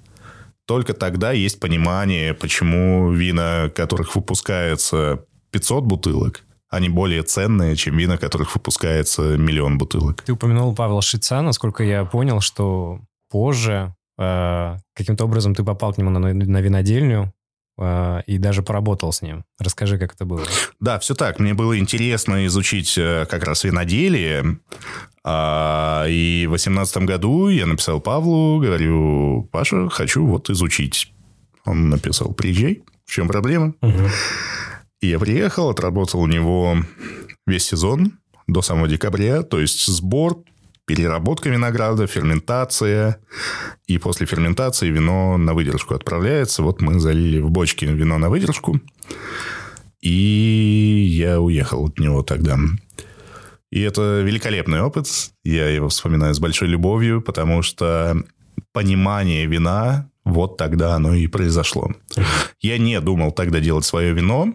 Только 0.66 0.94
тогда 0.94 1.32
есть 1.32 1.60
понимание, 1.60 2.34
почему 2.34 3.12
вина, 3.12 3.70
которых 3.74 4.16
выпускается 4.16 5.26
500 5.52 5.84
бутылок, 5.84 6.44
они 6.70 6.90
более 6.90 7.24
ценные, 7.24 7.76
чем 7.76 7.98
вина, 7.98 8.18
которых 8.18 8.56
выпускается 8.56 9.38
миллион 9.38 9.78
бутылок. 9.78 10.24
Ты 10.24 10.34
упомянул 10.34 10.76
Павла 10.76 11.02
Шица, 11.02 11.42
насколько 11.42 11.84
я 11.84 12.04
понял, 12.06 12.42
что 12.42 13.00
позже 13.30 13.95
каким-то 14.18 15.26
образом 15.26 15.56
ты 15.56 15.64
попал 15.64 15.94
к 15.94 15.98
нему 15.98 16.10
на, 16.10 16.34
на 16.34 16.62
винодельню 16.62 17.34
э, 17.78 18.22
и 18.28 18.38
даже 18.38 18.64
поработал 18.64 19.12
с 19.12 19.22
ним. 19.22 19.44
Расскажи, 19.60 19.98
как 19.98 20.14
это 20.14 20.26
было. 20.26 20.44
Да, 20.80 21.00
все 21.00 21.16
так. 21.16 21.40
Мне 21.40 21.54
было 21.54 21.78
интересно 21.78 22.46
изучить 22.46 22.98
э, 22.98 23.26
как 23.30 23.44
раз 23.44 23.64
виноделие. 23.64 24.60
А, 25.24 26.06
и 26.08 26.46
в 26.46 26.52
2018 26.52 26.98
году 27.00 27.50
я 27.50 27.66
написал 27.66 28.00
Павлу, 28.00 28.60
говорю, 28.60 29.50
Паша, 29.52 29.90
хочу 29.90 30.26
вот 30.26 30.50
изучить. 30.50 31.12
Он 31.66 31.90
написал, 31.90 32.34
приезжай, 32.34 32.84
в 33.06 33.12
чем 33.12 33.28
проблема? 33.28 33.74
Угу. 33.82 34.02
И 35.02 35.08
я 35.08 35.20
приехал, 35.20 35.70
отработал 35.70 36.22
у 36.22 36.28
него 36.28 36.78
весь 37.48 37.66
сезон 37.66 38.14
до 38.48 38.62
самого 38.62 38.88
декабря, 38.88 39.42
то 39.42 39.60
есть 39.60 39.86
сбор, 39.88 40.44
переработка 40.86 41.50
винограда, 41.50 42.08
ферментация. 42.08 43.20
И 43.88 43.98
после 43.98 44.26
ферментации 44.26 44.90
вино 44.90 45.38
на 45.38 45.54
выдержку 45.54 45.96
отправляется. 45.96 46.64
Вот 46.64 46.82
мы 46.82 47.00
залили 47.00 47.40
в 47.40 47.50
бочки 47.50 47.86
вино 47.86 48.18
на 48.18 48.30
выдержку. 48.30 48.80
И 50.02 51.08
я 51.10 51.40
уехал 51.42 51.86
от 51.86 52.00
него 52.00 52.24
тогда. 52.24 52.58
И 53.72 53.82
это 53.82 54.22
великолепный 54.22 54.82
опыт. 54.82 55.08
Я 55.44 55.68
его 55.70 55.90
вспоминаю 55.90 56.34
с 56.34 56.40
большой 56.40 56.68
любовью, 56.68 57.22
потому 57.22 57.62
что 57.62 58.24
понимание 58.72 59.46
вина 59.46 60.10
вот 60.24 60.58
тогда 60.58 60.96
оно 60.96 61.14
и 61.14 61.28
произошло. 61.28 61.92
Я 62.62 62.78
не 62.78 63.00
думал 63.00 63.32
тогда 63.32 63.60
делать 63.60 63.86
свое 63.86 64.14
вино, 64.14 64.54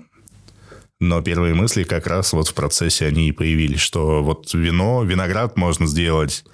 но 1.01 1.23
первые 1.23 1.55
мысли 1.55 1.83
как 1.83 2.07
раз 2.07 2.33
вот 2.33 2.49
в 2.49 2.55
процессе 2.55 3.07
они 3.07 3.29
и 3.29 3.33
появились, 3.33 3.81
что 3.81 4.23
вот 4.23 4.53
вино, 4.53 5.03
виноград 5.03 5.57
можно 5.57 5.87
сделать 5.87 6.45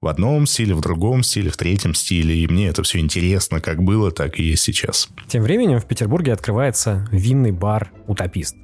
в 0.00 0.06
одном 0.06 0.46
стиле, 0.46 0.74
в 0.74 0.80
другом 0.80 1.22
стиле, 1.22 1.50
в 1.50 1.56
третьем 1.56 1.94
стиле. 1.94 2.36
И 2.36 2.48
мне 2.48 2.68
это 2.68 2.82
все 2.82 2.98
интересно, 2.98 3.60
как 3.60 3.82
было, 3.82 4.10
так 4.10 4.38
и 4.38 4.42
есть 4.42 4.62
сейчас. 4.62 5.08
Тем 5.28 5.42
временем 5.42 5.78
в 5.78 5.86
Петербурге 5.86 6.32
открывается 6.32 7.08
винный 7.12 7.52
бар 7.52 7.92
«Утопист». 8.06 8.56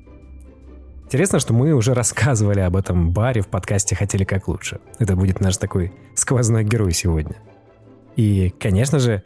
Интересно, 1.04 1.38
что 1.38 1.54
мы 1.54 1.72
уже 1.72 1.94
рассказывали 1.94 2.60
об 2.60 2.76
этом 2.76 3.12
баре 3.12 3.40
в 3.40 3.48
подкасте 3.48 3.96
«Хотели 3.96 4.24
как 4.24 4.46
лучше». 4.46 4.80
Это 4.98 5.16
будет 5.16 5.40
наш 5.40 5.56
такой 5.56 5.92
сквозной 6.14 6.64
герой 6.64 6.92
сегодня. 6.92 7.36
И, 8.16 8.52
конечно 8.58 8.98
же, 8.98 9.22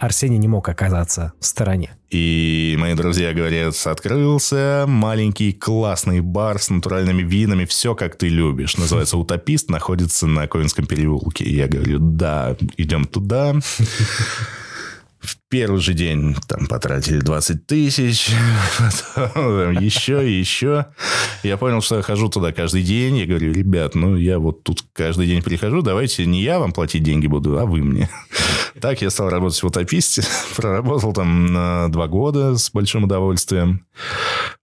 Арсений 0.00 0.38
не 0.38 0.48
мог 0.48 0.66
оказаться 0.68 1.34
в 1.38 1.44
стороне. 1.44 1.94
И 2.08 2.74
мои 2.78 2.94
друзья 2.94 3.34
говорят, 3.34 3.74
открылся 3.84 4.86
маленький 4.88 5.52
классный 5.52 6.20
бар 6.20 6.58
с 6.58 6.70
натуральными 6.70 7.22
винами, 7.22 7.66
все 7.66 7.94
как 7.94 8.16
ты 8.16 8.28
любишь. 8.28 8.78
Называется 8.78 9.18
«Утопист», 9.18 9.68
находится 9.68 10.26
на 10.26 10.48
Ковенском 10.48 10.86
переулке. 10.86 11.44
И 11.44 11.54
я 11.54 11.68
говорю, 11.68 11.98
да, 12.00 12.56
идем 12.78 13.04
туда. 13.04 13.54
В 15.20 15.36
первый 15.50 15.80
же 15.80 15.94
день 15.94 16.36
там 16.46 16.68
потратили 16.68 17.18
20 17.18 17.66
тысяч, 17.66 18.30
потом 19.14 19.72
еще 19.72 20.26
и 20.26 20.38
еще. 20.38 20.86
Я 21.42 21.56
понял, 21.56 21.82
что 21.82 21.96
я 21.96 22.02
хожу 22.02 22.28
туда 22.28 22.52
каждый 22.52 22.84
день. 22.84 23.18
Я 23.18 23.26
говорю, 23.26 23.52
ребят, 23.52 23.94
ну 23.96 24.16
я 24.16 24.38
вот 24.38 24.62
тут 24.62 24.84
каждый 24.92 25.26
день 25.26 25.42
прихожу, 25.42 25.82
давайте 25.82 26.24
не 26.24 26.40
я 26.42 26.60
вам 26.60 26.72
платить 26.72 27.02
деньги 27.02 27.26
буду, 27.26 27.58
а 27.58 27.66
вы 27.66 27.82
мне. 27.82 28.08
Так 28.80 29.02
я 29.02 29.10
стал 29.10 29.28
работать 29.28 29.60
в 29.60 29.66
утописте. 29.66 30.22
Проработал 30.56 31.12
там 31.12 31.90
два 31.90 32.06
года 32.06 32.56
с 32.56 32.70
большим 32.70 33.04
удовольствием. 33.04 33.84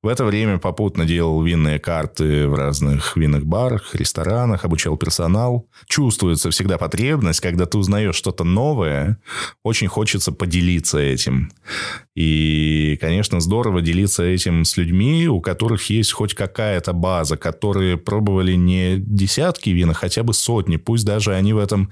В 0.01 0.07
это 0.07 0.23
время 0.23 0.57
попутно 0.57 1.05
делал 1.05 1.43
винные 1.43 1.77
карты 1.77 2.47
в 2.47 2.55
разных 2.55 3.17
винных 3.17 3.45
барах, 3.45 3.93
ресторанах, 3.93 4.63
обучал 4.63 4.95
персонал. 4.95 5.67
Чувствуется 5.87 6.49
всегда 6.49 6.77
потребность, 6.77 7.41
когда 7.41 7.65
ты 7.65 7.77
узнаешь 7.77 8.15
что-то 8.15 8.45
новое, 8.45 9.19
очень 9.61 9.87
хочется 9.87 10.31
поделиться 10.31 10.76
этим. 10.83 11.51
И, 12.15 12.97
конечно, 13.01 13.39
здорово 13.39 13.81
делиться 13.81 14.23
этим 14.23 14.65
с 14.65 14.77
людьми, 14.77 15.27
у 15.27 15.41
которых 15.41 15.89
есть 15.89 16.11
хоть 16.11 16.33
какая-то 16.33 16.93
база, 16.93 17.37
которые 17.37 17.97
пробовали 17.97 18.53
не 18.53 18.97
десятки 18.97 19.69
вин, 19.69 19.91
а 19.91 19.93
хотя 19.93 20.23
бы 20.23 20.33
сотни. 20.33 20.77
Пусть 20.77 21.05
даже 21.05 21.33
они 21.33 21.53
в 21.53 21.57
этом 21.57 21.91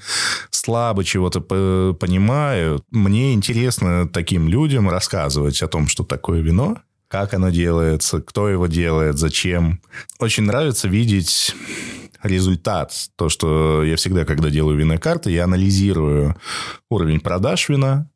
слабо 0.50 1.04
чего-то 1.04 1.42
понимают. 1.42 2.84
Мне 2.92 3.34
интересно 3.34 4.08
таким 4.08 4.48
людям 4.48 4.90
рассказывать 4.90 5.62
о 5.62 5.68
том, 5.68 5.88
что 5.88 6.04
такое 6.04 6.42
вино, 6.42 6.78
как 7.08 7.34
оно 7.34 7.50
делается, 7.50 8.22
кто 8.22 8.50
его 8.50 8.68
делает, 8.68 9.18
зачем. 9.18 9.80
Очень 10.20 10.44
нравится 10.44 10.88
видеть 10.88 11.56
результат. 12.24 12.92
То, 13.16 13.30
что 13.30 13.84
я 13.84 13.96
всегда, 13.96 14.26
когда 14.26 14.50
делаю 14.50 14.78
винные 14.78 14.98
карты, 14.98 15.32
я 15.32 15.44
анализирую 15.44 16.36
уровень 16.90 17.20
продаж 17.20 17.70
вина 17.70 18.10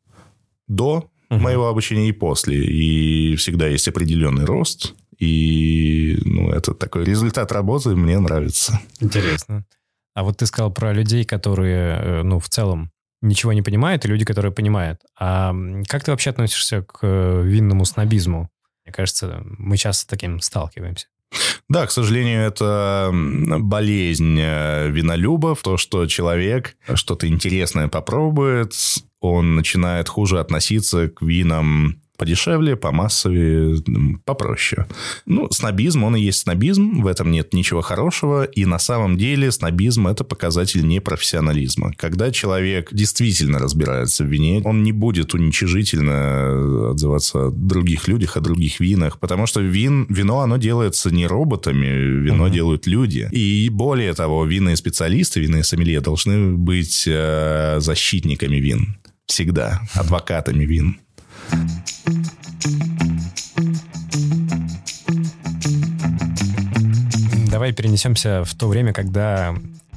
до 0.70 1.10
угу. 1.28 1.40
моего 1.40 1.68
обучения 1.68 2.08
и 2.08 2.12
после. 2.12 2.64
И 2.64 3.36
всегда 3.36 3.66
есть 3.66 3.88
определенный 3.88 4.44
рост. 4.44 4.94
И 5.18 6.18
ну, 6.24 6.50
это 6.50 6.72
такой 6.72 7.04
результат 7.04 7.52
работы 7.52 7.90
мне 7.90 8.18
нравится. 8.18 8.80
Интересно. 9.00 9.66
А 10.14 10.22
вот 10.22 10.38
ты 10.38 10.46
сказал 10.46 10.72
про 10.72 10.92
людей, 10.92 11.24
которые, 11.24 11.98
э, 11.98 12.22
ну, 12.22 12.40
в 12.40 12.48
целом 12.48 12.90
ничего 13.20 13.52
не 13.52 13.62
понимают, 13.62 14.04
и 14.04 14.08
люди, 14.08 14.24
которые 14.24 14.52
понимают. 14.52 15.00
А 15.18 15.54
как 15.86 16.04
ты 16.04 16.10
вообще 16.10 16.30
относишься 16.30 16.82
к 16.82 17.00
э, 17.02 17.42
винному 17.44 17.84
снобизму? 17.84 18.48
Мне 18.84 18.94
кажется, 18.94 19.42
мы 19.44 19.76
часто 19.76 20.04
с 20.04 20.06
таким 20.06 20.40
сталкиваемся. 20.40 21.06
Да, 21.68 21.86
к 21.86 21.92
сожалению, 21.92 22.42
это 22.42 23.10
болезнь 23.12 24.36
э, 24.40 24.88
винолюбов, 24.90 25.62
то, 25.62 25.76
что 25.76 26.06
человек 26.06 26.76
что-то 26.94 27.28
интересное 27.28 27.86
попробует, 27.86 28.72
он 29.20 29.54
начинает 29.54 30.08
хуже 30.08 30.40
относиться 30.40 31.08
к 31.08 31.22
винам 31.22 32.00
подешевле, 32.20 32.76
помассовее, 32.76 33.82
попроще. 34.26 34.86
Ну, 35.24 35.48
снобизм, 35.50 36.04
он 36.04 36.16
и 36.16 36.20
есть 36.20 36.40
снобизм, 36.40 37.00
в 37.00 37.06
этом 37.06 37.30
нет 37.30 37.54
ничего 37.54 37.80
хорошего, 37.80 38.44
и 38.44 38.66
на 38.66 38.78
самом 38.78 39.16
деле 39.16 39.50
снобизм– 39.50 40.06
это 40.08 40.22
показатель 40.22 40.86
непрофессионализма. 40.86 41.94
Когда 41.96 42.30
человек 42.30 42.90
действительно 42.92 43.58
разбирается 43.58 44.24
в 44.24 44.26
вине, 44.26 44.60
он 44.66 44.82
не 44.82 44.92
будет 44.92 45.32
уничижительно 45.32 46.90
отзываться 46.90 47.46
о 47.46 47.50
других 47.50 48.06
людях, 48.06 48.36
о 48.36 48.40
других 48.40 48.80
винах, 48.80 49.18
потому 49.18 49.46
что 49.46 49.62
вин, 49.62 50.06
вино, 50.10 50.40
оно 50.40 50.58
делается 50.58 51.10
не 51.10 51.26
роботами, 51.26 51.86
вино 51.86 52.48
делают 52.48 52.86
люди. 52.86 53.30
И 53.32 53.70
более 53.70 54.12
того, 54.12 54.44
винные 54.44 54.76
специалисты, 54.76 55.40
винные 55.40 55.64
сомелье 55.64 56.00
должны 56.02 56.52
быть 56.52 57.04
э, 57.06 57.78
защитниками 57.80 58.56
вин. 58.56 58.98
Всегда. 59.30 59.80
Адвокатами 59.94 60.64
вин. 60.64 61.00
Давай 67.48 67.72
перенесемся 67.72 68.42
в 68.42 68.52
то 68.56 68.66
время, 68.66 68.92
когда 68.92 69.54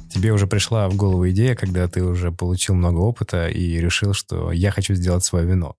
тебе 0.08 0.32
уже 0.32 0.46
пришла 0.46 0.88
в 0.88 0.94
голову 0.94 1.28
идея, 1.30 1.56
когда 1.56 1.88
ты 1.88 2.04
уже 2.04 2.30
получил 2.30 2.76
много 2.76 3.00
опыта 3.00 3.48
и 3.48 3.80
решил, 3.80 4.12
что 4.12 4.52
я 4.52 4.70
хочу 4.70 4.94
сделать 4.94 5.24
свое 5.24 5.44
вино. 5.44 5.74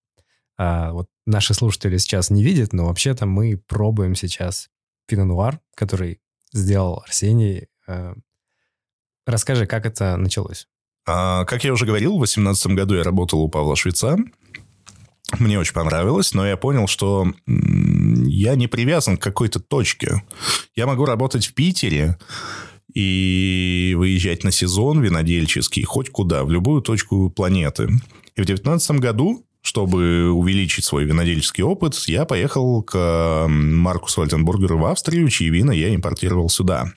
А 0.57 0.91
вот 0.91 1.07
наши 1.25 1.53
слушатели 1.53 1.95
сейчас 1.95 2.29
не 2.29 2.43
видят, 2.43 2.73
но 2.73 2.87
вообще-то 2.87 3.25
мы 3.25 3.57
пробуем 3.67 4.15
сейчас 4.15 4.67
пино-нуар, 5.07 5.61
который 5.75 6.19
сделал 6.51 7.01
Арсений. 7.05 7.69
Э, 7.87 8.15
Расскажи, 9.25 9.65
как 9.65 9.85
это 9.85 10.17
началось? 10.17 10.67
А, 11.05 11.45
как 11.45 11.63
я 11.63 11.73
уже 11.73 11.85
говорил, 11.85 12.13
в 12.13 12.19
2018 12.19 12.67
году 12.67 12.95
я 12.95 13.03
работал 13.03 13.41
у 13.41 13.49
Павла 13.49 13.75
Швеца. 13.75 14.17
Мне 15.39 15.59
очень 15.59 15.73
понравилось, 15.73 16.33
но 16.33 16.47
я 16.47 16.55
понял, 16.55 16.87
что 16.87 17.27
я 17.47 18.55
не 18.55 18.67
привязан 18.67 19.17
к 19.17 19.21
какой-то 19.21 19.59
точке. 19.59 20.23
Я 20.75 20.87
могу 20.87 21.05
работать 21.05 21.45
в 21.47 21.53
Питере 21.53 22.17
и 22.93 23.93
выезжать 23.97 24.43
на 24.43 24.51
сезон 24.51 25.01
винодельческий 25.01 25.83
хоть 25.83 26.09
куда, 26.09 26.43
в 26.43 26.51
любую 26.51 26.81
точку 26.81 27.29
планеты. 27.29 27.83
И 28.35 28.41
в 28.41 28.45
2019 28.45 28.91
году, 28.99 29.43
чтобы 29.61 30.31
увеличить 30.31 30.85
свой 30.85 31.05
винодельческий 31.05 31.63
опыт, 31.63 31.95
я 32.07 32.25
поехал 32.25 32.83
к 32.83 32.95
м, 32.95 33.77
Маркусу 33.77 34.21
Альтенбургеру 34.21 34.77
в 34.77 34.85
Австрию, 34.85 35.27
чьи 35.29 35.49
вина 35.49 35.71
я 35.71 35.93
импортировал 35.93 36.49
сюда. 36.49 36.93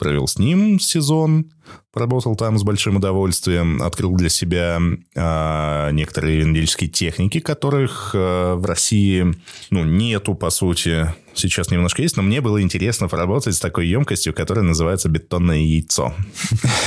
Провел 0.00 0.26
с 0.26 0.38
ним 0.38 0.80
сезон, 0.80 1.50
поработал 1.92 2.34
там 2.34 2.58
с 2.58 2.62
большим 2.62 2.96
удовольствием, 2.96 3.82
открыл 3.82 4.14
для 4.14 4.30
себя 4.30 4.80
а, 5.14 5.90
некоторые 5.90 6.38
винодельческие 6.38 6.88
техники, 6.88 7.38
которых 7.38 8.12
а, 8.14 8.54
в 8.54 8.64
России 8.64 9.34
ну, 9.68 9.84
нету, 9.84 10.34
по 10.34 10.48
сути. 10.48 11.14
Сейчас 11.34 11.70
немножко 11.70 12.00
есть, 12.00 12.16
но 12.16 12.22
мне 12.22 12.40
было 12.40 12.62
интересно 12.62 13.08
поработать 13.08 13.54
с 13.54 13.60
такой 13.60 13.88
емкостью, 13.88 14.32
которая 14.32 14.64
называется 14.64 15.10
бетонное 15.10 15.58
яйцо. 15.58 16.14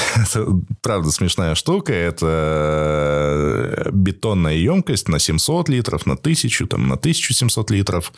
Правда, 0.81 1.11
смешная 1.11 1.53
штука. 1.53 1.93
Это 1.93 3.91
бетонная 3.93 4.55
емкость 4.55 5.07
на 5.07 5.19
700 5.19 5.69
литров, 5.69 6.07
на 6.07 6.13
1000, 6.13 6.65
там, 6.65 6.87
на 6.87 6.95
1700 6.95 7.69
литров, 7.69 8.11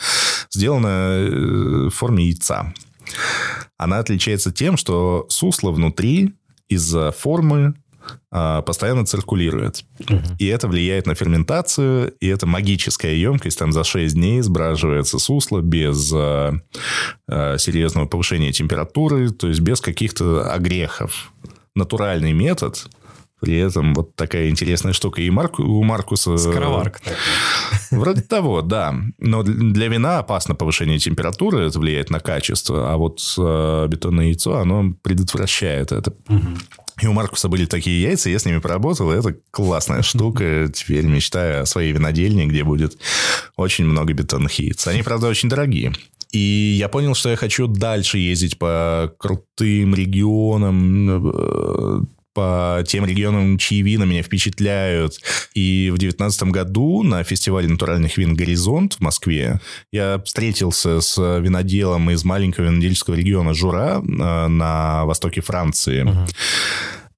сделана 0.51 0.87
э, 0.87 1.87
в 1.87 1.89
форме 1.89 2.27
яйца. 2.27 2.73
Она 3.77 3.99
отличается 3.99 4.51
тем, 4.51 4.77
что 4.77 5.25
сусло 5.29 5.71
внутри 5.71 6.33
из-за 6.67 7.11
формы 7.11 7.75
а, 8.31 8.61
постоянно 8.61 9.05
циркулирует. 9.05 9.83
И 10.39 10.45
это 10.47 10.67
влияет 10.67 11.07
на 11.07 11.15
ферментацию, 11.15 12.13
и 12.19 12.27
это 12.27 12.45
магическая 12.45 13.13
емкость. 13.13 13.57
Там 13.57 13.71
за 13.71 13.83
6 13.83 14.15
дней 14.15 14.41
сбраживается 14.41 15.19
сусло 15.19 15.61
без 15.61 16.11
а, 16.13 16.53
серьезного 17.27 18.05
повышения 18.05 18.51
температуры, 18.51 19.31
то 19.31 19.47
есть 19.47 19.61
без 19.61 19.81
каких-то 19.81 20.51
огрехов. 20.51 21.31
Натуральный 21.75 22.33
метод, 22.33 22.87
при 23.41 23.57
этом 23.57 23.93
вот 23.93 24.15
такая 24.15 24.49
интересная 24.49 24.93
штука. 24.93 25.21
И 25.21 25.29
Марку, 25.29 25.63
у 25.63 25.83
Маркуса... 25.83 26.37
Скороварка. 26.37 26.99
Вроде 27.91 28.21
того, 28.21 28.61
да. 28.61 28.95
Но 29.19 29.43
для 29.43 29.87
вина 29.87 30.19
опасно 30.19 30.55
повышение 30.55 30.99
температуры, 30.99 31.67
это 31.67 31.79
влияет 31.79 32.09
на 32.09 32.19
качество. 32.19 32.93
А 32.93 32.97
вот 32.97 33.19
э, 33.37 33.87
бетонное 33.89 34.27
яйцо, 34.27 34.57
оно 34.57 34.93
предотвращает 35.03 35.91
это. 35.91 36.13
И 37.01 37.07
у 37.07 37.13
Маркуса 37.13 37.49
были 37.49 37.65
такие 37.65 38.01
яйца, 38.01 38.29
я 38.29 38.39
с 38.39 38.45
ними 38.45 38.59
поработал, 38.59 39.11
и 39.11 39.17
это 39.17 39.35
классная 39.51 40.01
штука. 40.03 40.69
Теперь 40.73 41.05
мечтаю 41.05 41.63
о 41.63 41.65
своей 41.65 41.91
винодельне, 41.91 42.45
где 42.45 42.63
будет 42.63 42.97
очень 43.57 43.85
много 43.85 44.13
бетонных 44.13 44.57
яиц. 44.59 44.87
Они, 44.87 45.03
правда, 45.03 45.27
очень 45.27 45.49
дорогие. 45.49 45.93
И 46.31 46.75
я 46.79 46.89
понял, 46.89 47.15
что 47.15 47.29
я 47.29 47.35
хочу 47.35 47.67
дальше 47.67 48.17
ездить 48.17 48.57
по 48.57 49.13
крутым 49.19 49.93
регионам, 49.93 51.31
э, 51.33 52.01
по 52.35 52.83
тем 52.85 53.05
регионам, 53.05 53.57
чьи 53.57 53.81
вина 53.81 54.03
меня 54.03 54.21
впечатляют. 54.21 55.19
И 55.55 55.89
в 55.91 55.97
девятнадцатом 55.97 56.51
году 56.51 57.01
на 57.01 57.23
фестивале 57.23 57.67
натуральных 57.67 58.17
вин 58.17 58.35
«Горизонт» 58.35 58.95
в 58.95 58.99
Москве 58.99 59.61
я 59.91 60.21
встретился 60.23 61.01
с 61.01 61.17
виноделом 61.17 62.11
из 62.11 62.23
маленького 62.25 62.65
винодельческого 62.65 63.15
региона 63.15 63.53
Жура 63.53 64.01
на 64.01 65.05
востоке 65.05 65.41
Франции. 65.41 66.07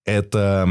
Это 0.06 0.70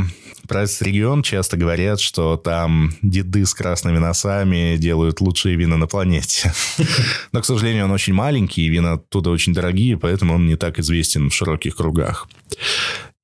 про 0.49 0.63
этот 0.63 0.81
регион 0.83 1.23
часто 1.23 1.57
говорят, 1.57 2.01
что 2.01 2.37
там 2.37 2.95
деды 3.03 3.45
с 3.45 3.53
красными 3.53 3.99
носами 3.99 4.77
делают 4.77 5.21
лучшие 5.21 5.57
вина 5.57 5.77
на 5.77 5.87
планете. 5.87 6.55
Но, 7.33 7.41
к 7.41 7.45
сожалению, 7.45 7.87
он 7.87 7.91
очень 7.91 8.15
маленький, 8.15 8.63
и 8.63 8.69
вина 8.69 8.95
оттуда 8.95 9.31
очень 9.31 9.53
дорогие, 9.53 9.99
поэтому 9.99 10.35
он 10.35 10.47
не 10.47 10.57
так 10.57 10.79
известен 10.79 11.31
в 11.31 11.35
широких 11.35 11.77
кругах. 11.77 12.29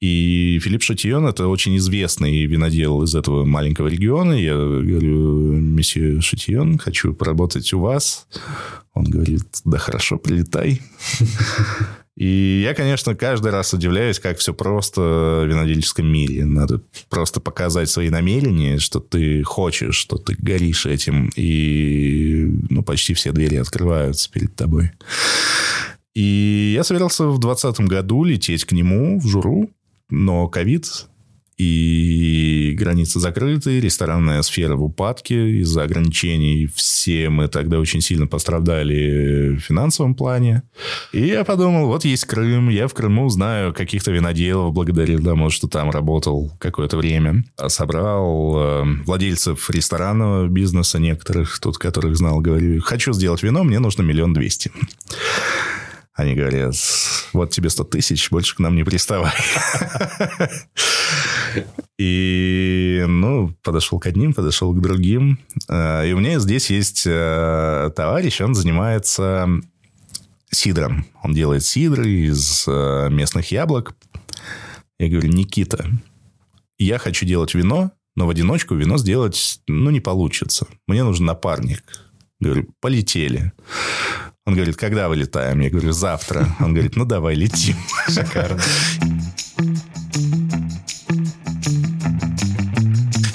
И 0.02 0.58
Филипп 0.60 0.82
Шатион– 0.82 1.26
это 1.28 1.46
очень 1.46 1.76
известный 1.76 2.44
винодел 2.46 3.04
из 3.04 3.14
этого 3.14 3.44
маленького 3.44 3.86
региона. 3.86 4.32
Я 4.32 4.54
говорю, 4.54 5.52
месье 5.52 6.20
Шатион, 6.20 6.76
хочу 6.78 7.14
поработать 7.14 7.72
у 7.72 7.78
вас. 7.78 8.26
Он 8.94 9.04
говорит, 9.04 9.44
да 9.64 9.78
хорошо, 9.78 10.18
прилетай. 10.18 10.82
И 12.16 12.62
я, 12.64 12.74
конечно, 12.74 13.14
каждый 13.14 13.52
раз 13.52 13.74
удивляюсь, 13.74 14.18
как 14.18 14.38
все 14.38 14.52
просто 14.52 15.00
в 15.00 15.46
винодельческом 15.46 16.12
мире. 16.12 16.46
Надо 16.46 16.82
просто 17.08 17.38
показать 17.38 17.88
свои 17.88 18.10
намерения, 18.10 18.80
что 18.80 18.98
ты 18.98 19.44
хочешь, 19.44 19.94
что 19.94 20.16
ты 20.16 20.34
горишь 20.36 20.84
этим. 20.84 21.30
И 21.36 22.52
ну, 22.70 22.82
почти 22.82 23.14
все 23.14 23.30
двери 23.30 23.54
открываются 23.54 24.28
перед 24.32 24.56
тобой. 24.56 24.90
И 26.14 26.72
я 26.74 26.82
собирался 26.82 27.28
в 27.28 27.38
2020 27.38 27.86
году 27.86 28.24
лететь 28.24 28.64
к 28.64 28.72
нему 28.72 29.20
в 29.20 29.28
Журу, 29.28 29.70
но 30.12 30.46
ковид 30.46 31.08
и 31.58 32.74
границы 32.76 33.20
закрыты, 33.20 33.80
ресторанная 33.80 34.42
сфера 34.42 34.74
в 34.74 34.82
упадке 34.82 35.60
из-за 35.60 35.84
ограничений. 35.84 36.66
Все 36.74 37.28
мы 37.28 37.48
тогда 37.48 37.78
очень 37.78 38.00
сильно 38.00 38.26
пострадали 38.26 39.56
в 39.56 39.60
финансовом 39.60 40.14
плане. 40.14 40.62
И 41.12 41.24
я 41.26 41.44
подумал, 41.44 41.86
вот 41.86 42.04
есть 42.04 42.24
Крым, 42.24 42.68
я 42.68 42.88
в 42.88 42.94
Крыму 42.94 43.28
знаю 43.28 43.72
каких-то 43.72 44.10
виноделов, 44.10 44.72
благодаря 44.72 45.18
тому, 45.18 45.50
что 45.50 45.68
там 45.68 45.90
работал 45.90 46.50
какое-то 46.58 46.96
время. 46.96 47.44
А 47.56 47.68
Собрал 47.68 48.56
э, 48.56 48.84
владельцев 49.04 49.70
ресторанного 49.70 50.48
бизнеса 50.48 50.98
некоторых, 50.98 51.58
тут 51.60 51.78
которых 51.78 52.16
знал, 52.16 52.40
говорю, 52.40 52.80
хочу 52.80 53.12
сделать 53.12 53.42
вино, 53.42 53.62
мне 53.62 53.78
нужно 53.78 54.02
миллион 54.02 54.32
двести. 54.32 54.72
Они 56.14 56.34
говорят, 56.34 56.74
вот 57.32 57.50
тебе 57.50 57.70
100 57.70 57.84
тысяч, 57.84 58.30
больше 58.30 58.54
к 58.56 58.58
нам 58.58 58.76
не 58.76 58.84
приставай. 58.84 59.32
И, 61.98 63.04
ну, 63.06 63.54
подошел 63.62 63.98
к 63.98 64.06
одним, 64.06 64.34
подошел 64.34 64.72
к 64.72 64.80
другим. 64.80 65.38
Э, 65.68 66.08
И 66.08 66.12
у 66.12 66.18
меня 66.18 66.38
здесь 66.38 66.70
есть 66.70 67.04
э, 67.06 67.90
товарищ, 67.94 68.40
он 68.40 68.54
занимается 68.54 69.48
сидром. 70.50 71.06
Он 71.22 71.32
делает 71.32 71.64
сидры 71.64 72.08
из 72.10 72.64
э, 72.66 73.08
местных 73.10 73.50
яблок. 73.52 73.94
Я 74.98 75.08
говорю, 75.08 75.28
Никита, 75.28 75.86
я 76.78 76.98
хочу 76.98 77.24
делать 77.26 77.54
вино, 77.54 77.92
но 78.16 78.26
в 78.26 78.30
одиночку 78.30 78.74
вино 78.74 78.98
сделать, 78.98 79.60
ну, 79.66 79.90
не 79.90 80.00
получится. 80.00 80.66
Мне 80.86 81.04
нужен 81.04 81.26
напарник. 81.26 81.82
Говорю, 82.40 82.68
полетели. 82.80 83.52
Он 84.44 84.54
говорит, 84.54 84.76
когда 84.76 85.08
вылетаем? 85.08 85.60
Я 85.60 85.70
говорю, 85.70 85.92
завтра. 85.92 86.48
Он 86.58 86.72
говорит, 86.72 86.96
ну, 86.96 87.04
давай, 87.04 87.36
летим. 87.36 87.76
Шикарно. 88.08 88.60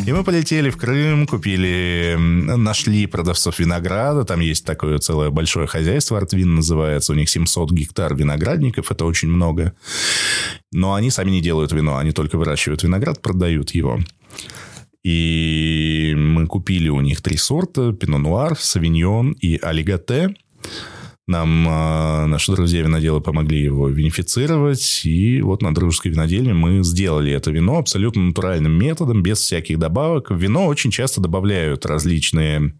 И 0.05 0.11
мы 0.11 0.23
полетели 0.23 0.69
в 0.69 0.77
Крым, 0.77 1.25
купили, 1.27 2.15
нашли 2.17 3.05
продавцов 3.07 3.59
винограда. 3.59 4.25
Там 4.25 4.41
есть 4.41 4.65
такое 4.65 4.99
целое 4.99 5.29
большое 5.29 5.67
хозяйство, 5.67 6.17
Артвин 6.17 6.55
называется. 6.55 7.13
У 7.13 7.15
них 7.15 7.29
700 7.29 7.71
гектар 7.71 8.13
виноградников, 8.13 8.91
это 8.91 9.05
очень 9.05 9.29
много. 9.29 9.73
Но 10.73 10.93
они 10.93 11.09
сами 11.09 11.31
не 11.31 11.41
делают 11.41 11.71
вино, 11.71 11.97
они 11.97 12.11
только 12.11 12.37
выращивают 12.37 12.83
виноград, 12.83 13.21
продают 13.21 13.71
его. 13.71 13.99
И 15.03 16.13
мы 16.17 16.47
купили 16.47 16.89
у 16.89 16.99
них 16.99 17.21
три 17.21 17.37
сорта. 17.37 17.93
Пино 17.93 18.17
Нуар, 18.17 18.57
Савиньон 18.57 19.31
и 19.33 19.57
Алигате. 19.57 20.35
Нам 21.27 21.67
э, 21.67 22.25
наши 22.27 22.53
друзья 22.53 22.83
виноделы 22.83 23.19
помогли 23.19 23.61
его 23.61 23.89
винифицировать. 23.89 25.01
И 25.03 25.41
вот 25.41 25.61
на 25.61 25.73
дружеской 25.73 26.11
винодельне 26.11 26.53
мы 26.53 26.83
сделали 26.83 27.33
это 27.33 27.51
вино 27.51 27.79
абсолютно 27.79 28.23
натуральным 28.23 28.71
методом, 28.71 29.21
без 29.23 29.39
всяких 29.39 29.77
добавок. 29.77 30.31
В 30.31 30.37
вино 30.37 30.67
очень 30.67 30.89
часто 30.89 31.19
добавляют 31.19 31.85
различные 31.85 32.73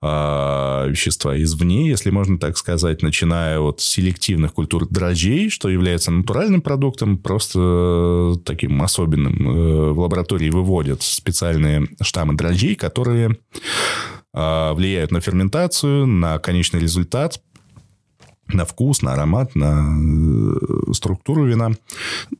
а, 0.00 0.86
вещества 0.86 1.40
извне, 1.42 1.88
если 1.88 2.10
можно 2.10 2.38
так 2.38 2.56
сказать, 2.56 3.02
начиная 3.02 3.58
от 3.58 3.80
селективных 3.80 4.52
культур 4.52 4.86
дрожжей, 4.86 5.50
что 5.50 5.68
является 5.68 6.12
натуральным 6.12 6.60
продуктом, 6.60 7.18
просто 7.18 8.34
таким 8.44 8.80
особенным. 8.80 9.48
Э, 9.48 9.90
в 9.92 9.98
лаборатории 9.98 10.50
выводят 10.50 11.02
специальные 11.02 11.88
штаммы 12.00 12.34
дрожжей, 12.34 12.76
которые 12.76 13.38
влияют 14.32 15.10
на 15.10 15.20
ферментацию, 15.20 16.06
на 16.06 16.38
конечный 16.38 16.80
результат, 16.80 17.40
на 18.48 18.64
вкус, 18.64 19.02
на 19.02 19.14
аромат, 19.14 19.54
на 19.54 19.96
э, 19.98 20.92
структуру 20.92 21.46
вина. 21.46 21.70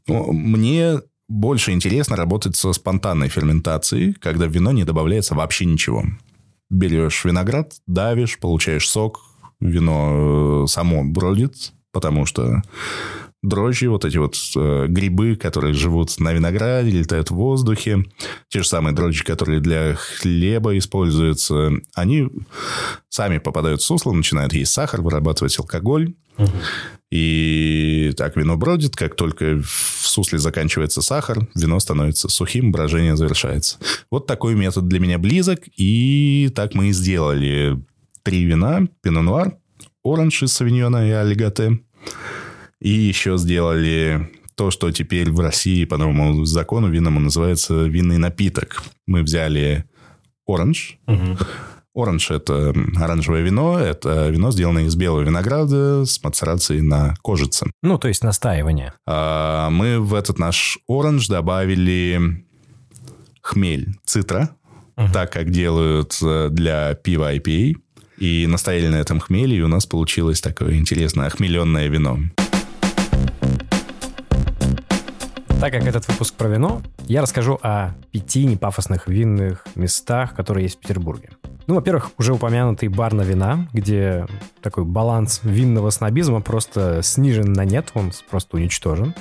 Мне 0.07 1.01
больше 1.29 1.72
интересно 1.72 2.16
работать 2.16 2.57
со 2.57 2.72
спонтанной 2.72 3.29
ферментацией, 3.29 4.14
когда 4.14 4.46
в 4.46 4.51
вино 4.51 4.72
не 4.72 4.85
добавляется 4.85 5.35
вообще 5.35 5.64
ничего 5.64 6.05
берешь 6.70 7.24
виноград, 7.24 7.74
давишь, 7.87 8.38
получаешь 8.38 8.88
сок, 8.88 9.22
вино 9.61 10.64
э, 10.64 10.66
само 10.68 11.05
бродит, 11.05 11.72
потому 11.92 12.27
что 12.27 12.62
дрожжи, 13.42 13.88
вот 13.88 14.05
эти 14.05 14.16
вот 14.16 14.37
э, 14.57 14.87
грибы, 14.88 15.37
которые 15.37 15.74
живут 15.74 16.18
на 16.18 16.33
винограде, 16.33 16.90
летают 16.90 17.31
в 17.31 17.35
воздухе, 17.35 18.05
те 18.48 18.62
же 18.62 18.68
самые 18.68 18.94
дрожжи, 18.94 19.24
которые 19.24 19.61
для 19.61 19.94
хлеба 19.94 20.77
используются, 20.77 21.72
они 21.94 22.29
сами 23.09 23.38
попадают 23.38 23.81
в 23.81 23.85
сусло, 23.85 24.12
начинают 24.12 24.53
есть 24.53 24.72
сахар, 24.72 25.03
вырабатывать 25.03 25.59
алкоголь. 25.59 26.14
Угу. 26.37 26.51
И 27.11 28.12
так 28.16 28.37
вино 28.37 28.57
бродит, 28.57 28.94
как 28.94 29.14
только 29.16 29.62
в 29.62 30.07
сусле 30.07 30.38
заканчивается 30.38 31.01
сахар, 31.01 31.48
вино 31.55 31.81
становится 31.81 32.29
сухим, 32.29 32.70
брожение 32.70 33.16
завершается. 33.16 33.79
Вот 34.11 34.27
такой 34.27 34.55
метод 34.55 34.88
для 34.88 35.01
меня 35.01 35.18
близок, 35.18 35.61
и 35.77 36.51
так 36.55 36.74
мы 36.74 36.88
и 36.88 36.92
сделали. 36.92 37.83
Три 38.22 38.44
вина, 38.44 38.87
пино 39.03 39.22
нуар, 39.22 39.57
оранж 40.05 40.42
из 40.42 40.53
савиньона 40.53 41.09
и 41.09 41.12
алигате, 41.12 41.81
и 42.81 42.91
еще 42.91 43.38
сделали 43.38 44.31
то, 44.55 44.71
что 44.71 44.91
теперь 44.91 45.31
в 45.31 45.41
России 45.41 45.85
по 45.85 45.97
новому 45.97 46.45
закону 46.45 46.88
винному 46.88 47.21
называется 47.21 47.85
винный 47.85 48.19
напиток. 48.19 48.83
Мы 49.07 49.23
взяли 49.23 49.85
оранж, 50.47 50.99
угу 51.07 51.38
Оранж– 51.99 52.31
это 52.31 52.73
оранжевое 52.97 53.43
вино. 53.43 53.79
Это 53.79 54.29
вино, 54.29 54.53
сделанное 54.53 54.85
из 54.85 54.95
белого 54.95 55.23
винограда 55.23 56.05
с 56.05 56.23
мацерацией 56.23 56.81
на 56.81 57.17
кожице. 57.23 57.67
Ну, 57.83 57.99
то 57.99 58.07
есть 58.07 58.23
настаивание. 58.23 58.93
А, 59.05 59.69
мы 59.71 59.99
в 59.99 60.14
этот 60.14 60.38
наш 60.38 60.79
оранж 60.87 61.27
добавили 61.27 62.45
хмель 63.43 63.97
цитра, 64.05 64.51
uh 64.97 65.12
так 65.12 65.33
как 65.33 65.51
делают 65.51 66.17
э, 66.23 66.49
для 66.51 66.95
пива 66.95 67.35
IPA. 67.35 67.75
И 68.19 68.47
настояли 68.47 68.88
на 68.88 68.97
этом 68.97 69.21
хмеле, 69.21 69.57
и 69.57 69.62
у 69.62 69.69
нас 69.69 69.87
получилось 69.87 70.41
такое 70.41 70.75
интересное 70.75 71.27
охмеленное 71.27 71.88
вино. 71.88 72.19
Так 75.61 75.73
как 75.73 75.87
этот 75.87 76.07
выпуск 76.07 76.35
про 76.35 76.49
вино, 76.49 76.83
я 77.09 77.21
расскажу 77.21 77.59
о 77.62 77.90
пяти 78.12 78.44
непафосных 78.47 79.09
винных 79.09 79.66
местах, 79.75 80.35
которые 80.35 80.62
есть 80.64 80.77
в 80.77 80.79
Петербурге. 80.79 81.31
Ну, 81.66 81.75
во-первых, 81.75 82.12
уже 82.16 82.33
упомянутый 82.33 82.88
бар 82.88 83.12
на 83.12 83.23
вина, 83.23 83.68
где 83.73 84.25
такой 84.62 84.85
баланс 84.85 85.40
винного 85.42 85.90
снобизма 85.90 86.42
просто 86.42 87.01
снижен 87.03 87.53
на 87.53 87.64
нет, 87.64 87.90
он 87.94 88.12
просто 88.31 88.57
уничтожен. 88.57 89.14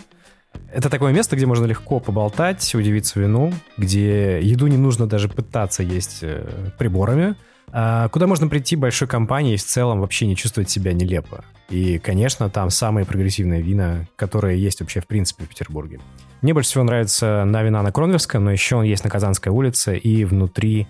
Это 0.71 0.91
такое 0.91 1.11
место, 1.11 1.35
где 1.35 1.47
можно 1.47 1.65
легко 1.65 1.99
поболтать, 1.99 2.73
удивиться 2.75 3.19
вину, 3.19 3.51
где 3.75 4.39
еду 4.39 4.67
не 4.67 4.77
нужно 4.77 5.07
даже 5.07 5.29
пытаться 5.29 5.81
есть 5.81 6.19
э, 6.21 6.47
приборами, 6.77 7.35
а 7.71 8.09
куда 8.09 8.27
можно 8.27 8.47
прийти 8.47 8.75
большой 8.75 9.07
компанией 9.07 9.55
и 9.55 9.57
в 9.57 9.63
целом 9.63 10.01
вообще 10.01 10.27
не 10.27 10.35
чувствовать 10.35 10.69
себя 10.69 10.93
нелепо. 10.93 11.43
И, 11.69 11.99
конечно, 11.99 12.49
там 12.49 12.69
самые 12.69 13.05
прогрессивные 13.05 13.61
вина, 13.61 14.07
которые 14.15 14.61
есть 14.61 14.79
вообще 14.79 15.01
в 15.01 15.07
принципе 15.07 15.43
в 15.43 15.49
Петербурге. 15.49 15.99
Мне 16.41 16.53
больше 16.53 16.69
всего 16.69 16.83
нравится 16.83 17.45
на 17.45 17.63
вина 17.63 17.81
на 17.81 17.91
Кронверском, 17.91 18.43
но 18.43 18.51
еще 18.51 18.75
он 18.75 18.83
есть 18.83 19.03
на 19.03 19.09
Казанской 19.09 19.51
улице 19.51 19.97
и 19.97 20.23
внутри 20.23 20.87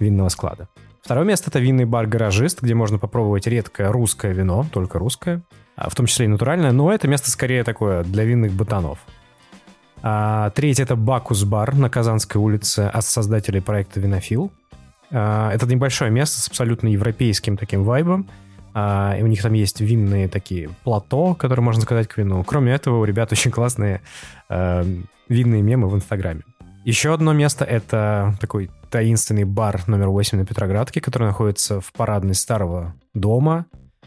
винного 0.00 0.28
склада. 0.30 0.68
Второе 1.02 1.24
место— 1.24 1.50
это 1.50 1.60
винный 1.60 1.84
бар 1.84 2.06
«Гаражист», 2.06 2.60
где 2.60 2.74
можно 2.74 2.98
попробовать 2.98 3.46
редкое 3.46 3.90
русское 3.90 4.32
вино, 4.32 4.66
только 4.72 4.98
русское, 4.98 5.42
а 5.76 5.88
в 5.88 5.94
том 5.94 6.06
числе 6.06 6.26
и 6.26 6.28
натуральное, 6.28 6.72
но 6.72 6.92
это 6.92 7.08
место 7.08 7.30
скорее 7.30 7.64
такое 7.64 8.02
для 8.04 8.24
винных 8.24 8.52
ботанов. 8.52 8.98
А, 10.02 10.50
третье— 10.50 10.82
это 10.84 10.96
«Бакус 10.96 11.44
бар» 11.44 11.74
на 11.76 11.88
Казанской 11.88 12.40
улице 12.40 12.90
от 12.92 13.04
создателей 13.04 13.60
проекта 13.60 14.00
«Винофил». 14.00 14.50
А, 15.10 15.52
это 15.52 15.66
небольшое 15.66 16.10
место 16.10 16.40
с 16.40 16.48
абсолютно 16.48 16.88
европейским 16.88 17.56
таким 17.56 17.84
вайбом, 17.84 18.28
а, 18.74 19.16
и 19.18 19.22
у 19.22 19.26
них 19.26 19.42
там 19.42 19.52
есть 19.52 19.80
винные 19.80 20.28
такие 20.28 20.70
плато, 20.84 21.34
которые 21.34 21.64
можно 21.64 21.82
сказать 21.82 22.08
к 22.08 22.16
вину. 22.16 22.44
Кроме 22.44 22.72
этого, 22.72 22.98
у 22.98 23.04
ребят 23.04 23.32
очень 23.32 23.50
классные 23.50 24.00
а, 24.48 24.86
винные 25.28 25.62
мемы 25.62 25.88
в 25.88 25.94
Инстаграме. 25.94 26.42
Еще 26.84 27.12
одно 27.12 27.32
место— 27.32 27.64
это 27.66 28.34
такой 28.40 28.70
таинственный 28.90 29.44
бар 29.44 29.82
номер 29.86 30.08
8 30.08 30.38
на 30.38 30.46
Петроградке, 30.46 31.00
который 31.00 31.28
находится 31.28 31.80
в 31.80 31.92
парадной 31.92 32.34
старого 32.34 32.94
дома. 33.14 33.66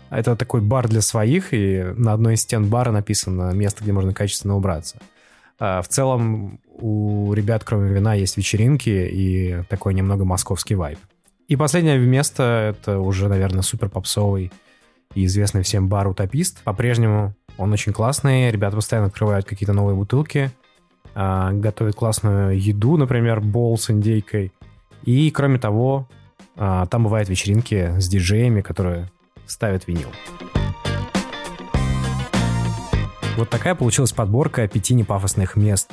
Это 0.09 0.35
такой 0.35 0.61
бар 0.61 0.87
для 0.87 1.01
своих, 1.01 1.53
и 1.53 1.83
на 1.95 2.13
одной 2.13 2.35
из 2.35 2.41
стен 2.41 2.69
бара 2.69 2.91
написано 2.91 3.51
место, 3.51 3.83
где 3.83 3.93
можно 3.93 4.13
качественно 4.13 4.55
убраться. 4.55 4.97
А 5.59 5.81
в 5.81 5.87
целом 5.87 6.59
у 6.67 7.33
ребят, 7.33 7.63
кроме 7.63 7.93
вина, 7.93 8.13
есть 8.13 8.37
вечеринки 8.37 8.89
и 8.89 9.63
такой 9.69 9.93
немного 9.93 10.25
московский 10.25 10.75
вайб. 10.75 10.99
И 11.47 11.55
последнее 11.55 11.97
место— 11.97 12.75
это 12.77 12.99
уже, 12.99 13.27
наверное, 13.27 13.61
супер 13.61 13.89
попсовый 13.89 14.51
и 15.13 15.25
известный 15.25 15.61
всем 15.61 15.87
бар 15.87 16.07
«Утопист». 16.07 16.63
По-прежнему 16.63 17.35
он 17.57 17.71
очень 17.73 17.93
классный, 17.93 18.49
ребята 18.49 18.77
постоянно 18.77 19.07
открывают 19.07 19.45
какие-то 19.45 19.73
новые 19.73 19.95
бутылки, 19.95 20.51
а, 21.15 21.51
готовят 21.51 21.95
классную 21.95 22.59
еду, 22.59 22.97
например, 22.97 23.41
бол 23.41 23.77
с 23.77 23.91
индейкой. 23.91 24.51
И, 25.03 25.29
кроме 25.31 25.59
того, 25.59 26.07
а, 26.55 26.85
там 26.87 27.03
бывают 27.03 27.29
вечеринки 27.29 27.99
с 27.99 28.07
диджеями, 28.07 28.61
которые 28.61 29.11
ставят 29.45 29.87
винил. 29.87 30.09
Вот 33.35 33.49
такая 33.49 33.75
получилась 33.75 34.13
подборка 34.13 34.67
пяти 34.67 34.93
непафосных 34.93 35.55
мест 35.55 35.91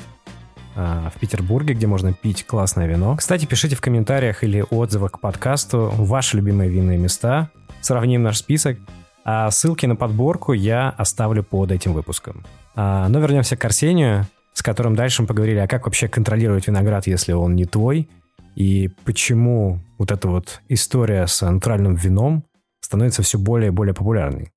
в 0.75 1.13
Петербурге, 1.19 1.75
где 1.75 1.87
можно 1.87 2.13
пить 2.13 2.47
классное 2.47 2.87
вино. 2.87 3.17
Кстати, 3.17 3.45
пишите 3.45 3.77
в 3.77 3.81
комментариях 3.81 4.45
или 4.45 4.65
отзывах 4.71 5.13
к 5.13 5.21
подкасту 5.21 5.93
ваши 5.97 6.37
любимые 6.37 6.71
винные 6.71 6.97
места. 6.97 7.51
Сравним 7.81 8.23
наш 8.23 8.39
список. 8.39 8.79
А 9.25 9.51
ссылки 9.51 9.87
на 9.87 9.97
подборку 9.97 10.53
я 10.53 10.91
оставлю 10.91 11.43
под 11.43 11.73
этим 11.73 11.93
выпуском. 11.93 12.45
А, 12.75 13.09
но 13.09 13.21
вернемся 13.21 13.57
к 13.57 13.65
Арсению, 13.65 14.27
с 14.53 14.63
которым 14.63 14.95
дальше 14.95 15.23
мы 15.23 15.29
поговорили, 15.29 15.59
а 15.59 15.69
как 15.69 15.85
вообще 15.85 16.09
контролировать 16.09 16.67
виноград, 16.67 17.07
если 17.07 17.33
он 17.33 17.55
не 17.55 17.65
твой, 17.65 18.09
и 18.55 18.91
почему 19.05 19.81
вот 19.99 20.11
эта 20.11 20.29
вот 20.29 20.61
история 20.69 21.27
с 21.27 21.49
натуральным 21.49 21.95
вином 21.95 22.45
становится 22.81 23.23
все 23.23 23.39
более 23.39 23.69
и 23.69 23.71
более 23.71 23.95
популярной. 23.95 24.51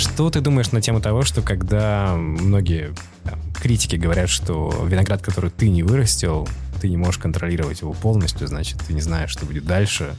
Что 0.00 0.30
ты 0.30 0.40
думаешь 0.40 0.72
на 0.72 0.80
тему 0.80 1.00
того, 1.00 1.22
что 1.22 1.42
когда 1.42 2.14
многие 2.16 2.94
там, 3.24 3.40
критики 3.54 3.96
говорят, 3.96 4.28
что 4.28 4.84
виноград, 4.86 5.22
который 5.22 5.50
ты 5.50 5.68
не 5.68 5.82
вырастил, 5.82 6.48
ты 6.80 6.88
не 6.88 6.96
можешь 6.96 7.18
контролировать 7.18 7.80
его 7.82 7.92
полностью, 7.92 8.46
значит, 8.48 8.78
ты 8.86 8.92
не 8.92 9.00
знаешь, 9.00 9.30
что 9.30 9.46
будет 9.46 9.66
дальше. 9.66 10.14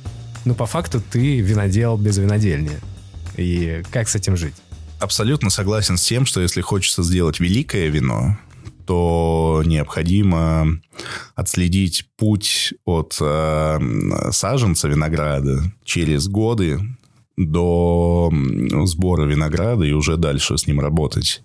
Но 0.45 0.53
по 0.53 0.65
факту 0.65 1.01
ты 1.01 1.39
винодел 1.39 1.97
без 1.97 2.17
винодельни. 2.17 2.79
И 3.37 3.83
как 3.91 4.09
с 4.09 4.15
этим 4.15 4.37
жить? 4.37 4.55
абсолютно 5.01 5.49
согласен 5.49 5.97
с 5.97 6.03
тем, 6.03 6.25
что 6.25 6.41
если 6.41 6.61
хочется 6.61 7.03
сделать 7.03 7.39
великое 7.39 7.87
вино, 7.87 8.37
то 8.85 9.63
необходимо 9.65 10.79
отследить 11.35 12.05
путь 12.17 12.73
от 12.85 13.17
э, 13.19 13.79
саженца 14.31 14.87
винограда 14.87 15.63
через 15.83 16.27
годы 16.27 16.79
до 17.49 18.31
сбора 18.85 19.25
винограда 19.25 19.85
и 19.85 19.93
уже 19.93 20.17
дальше 20.17 20.57
с 20.57 20.67
ним 20.67 20.79
работать. 20.79 21.43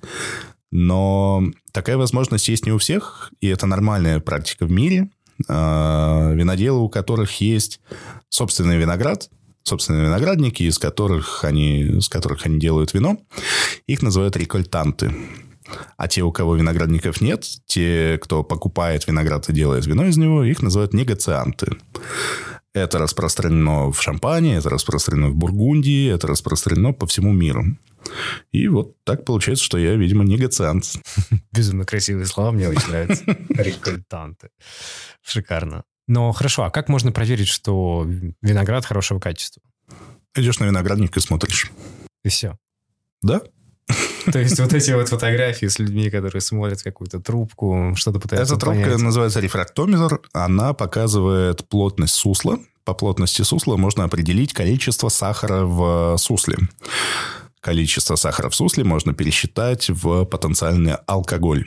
Но 0.71 1.43
такая 1.73 1.97
возможность 1.97 2.49
есть 2.49 2.67
не 2.67 2.73
у 2.73 2.79
всех, 2.79 3.33
и 3.41 3.49
это 3.49 3.67
нормальная 3.67 4.21
практика 4.21 4.67
в 4.67 4.71
мире. 4.71 5.09
Э, 5.49 6.33
виноделы, 6.35 6.81
у 6.81 6.89
которых 6.89 7.41
есть 7.41 7.81
собственный 8.29 8.79
виноград, 8.79 9.31
собственные 9.63 10.07
виноградники, 10.07 10.63
из 10.63 10.79
которых 10.79 11.45
они, 11.45 11.99
из 11.99 12.09
которых 12.09 12.47
они 12.47 12.59
делают 12.59 12.95
вино. 12.95 13.19
Их 13.87 14.03
называют 14.03 14.37
рекольтанты. 14.37 15.15
А 15.97 16.09
те, 16.09 16.23
у 16.23 16.31
кого 16.31 16.57
виноградников 16.57 17.21
нет, 17.21 17.45
те, 17.67 18.19
кто 18.23 18.45
покупает 18.45 19.07
виноград 19.07 19.49
и 19.49 19.53
делает 19.53 19.87
вино 19.87 20.07
из 20.07 20.17
него, 20.17 20.45
их 20.45 20.63
называют 20.63 20.95
негацианты. 20.95 21.73
Это 22.77 22.99
распространено 22.99 23.91
в 23.91 24.03
Шампане, 24.03 24.57
это 24.57 24.69
распространено 24.69 25.31
в 25.31 25.35
Бургундии, 25.35 26.13
это 26.13 26.27
распространено 26.27 26.93
по 26.93 27.07
всему 27.07 27.33
миру. 27.33 27.65
И 28.53 28.69
вот 28.69 29.03
так 29.03 29.25
получается, 29.25 29.65
что 29.65 29.79
я, 29.79 29.95
видимо, 29.95 30.25
негациант. 30.25 30.85
Безумно 31.53 31.87
красивые 31.87 32.27
слова, 32.27 32.53
мне 32.53 32.69
очень 32.69 32.87
нравятся. 32.91 33.25
Рекультанты. 33.49 34.51
Шикарно. 35.23 35.85
Но 36.07 36.31
хорошо, 36.33 36.65
а 36.65 36.71
как 36.71 36.91
можно 36.91 37.13
проверить, 37.13 37.49
что 37.49 38.07
виноград 38.43 38.85
хорошего 38.85 39.21
качества? 39.21 39.63
Идешь 40.35 40.59
на 40.59 40.67
виноградник 40.67 41.17
и 41.17 41.21
смотришь. 41.21 41.71
И 42.25 42.29
все. 42.29 42.59
Да? 43.23 43.41
То 44.33 44.39
есть 44.39 44.59
вот 44.59 44.73
эти 44.73 44.91
вот 44.91 45.09
фотографии 45.09 45.67
с 45.67 45.79
людьми, 45.79 46.11
которые 46.11 46.41
смотрят 46.41 46.83
какую-то 46.83 47.21
трубку, 47.21 47.93
что-то 47.95 48.19
пытаются 48.19 48.55
Эта 48.55 48.61
трубка 48.61 48.83
понять. 48.83 48.99
называется 49.01 49.41
рефрактометр. 49.41 50.21
Она 50.33 50.73
показывает 50.75 51.69
плотность 51.69 52.15
сусла. 52.15 52.59
По 52.85 52.95
плотности 52.95 53.43
сусла 53.43 53.77
можно 53.77 54.05
определить 54.05 54.53
количество 54.53 55.09
сахара 55.09 55.65
в 55.65 56.17
сусле. 56.19 56.59
Количество 57.61 58.15
сахара 58.15 58.49
в 58.49 58.55
сусле 58.55 58.85
можно 58.85 59.13
пересчитать 59.13 59.89
в 59.89 60.25
потенциальный 60.25 60.95
алкоголь. 61.07 61.67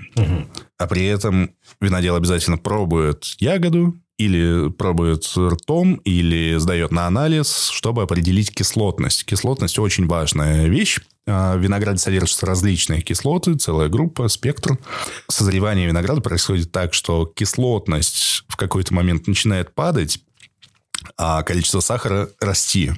А 0.77 0.87
при 0.87 1.05
этом 1.05 1.51
винодел 1.81 2.15
обязательно 2.15 2.57
пробует 2.57 3.35
ягоду, 3.39 3.95
или 4.17 4.69
пробует 4.69 5.25
ртом, 5.37 5.95
или 6.03 6.57
сдает 6.57 6.91
на 6.91 7.07
анализ, 7.07 7.69
чтобы 7.69 8.03
определить 8.03 8.53
кислотность. 8.53 9.25
Кислотность 9.25 9.79
очень 9.79 10.07
важная 10.07 10.67
вещь. 10.67 10.99
А, 11.27 11.55
В 11.55 11.59
винограде 11.59 11.99
содержатся 11.99 12.45
различные 12.45 13.01
кислоты, 13.01 13.55
целая 13.55 13.89
группа, 13.89 14.27
спектр. 14.27 14.77
Созревание 15.27 15.87
винограда 15.87 16.21
происходит 16.21 16.71
так, 16.71 16.93
что 16.93 17.25
кислотность 17.25 18.43
в 18.47 18.55
какой-то 18.55 18.93
момент 18.93 19.27
начинает 19.27 19.73
падать, 19.73 20.19
а 21.17 21.43
количество 21.43 21.79
сахара 21.79 22.29
расти. 22.39 22.91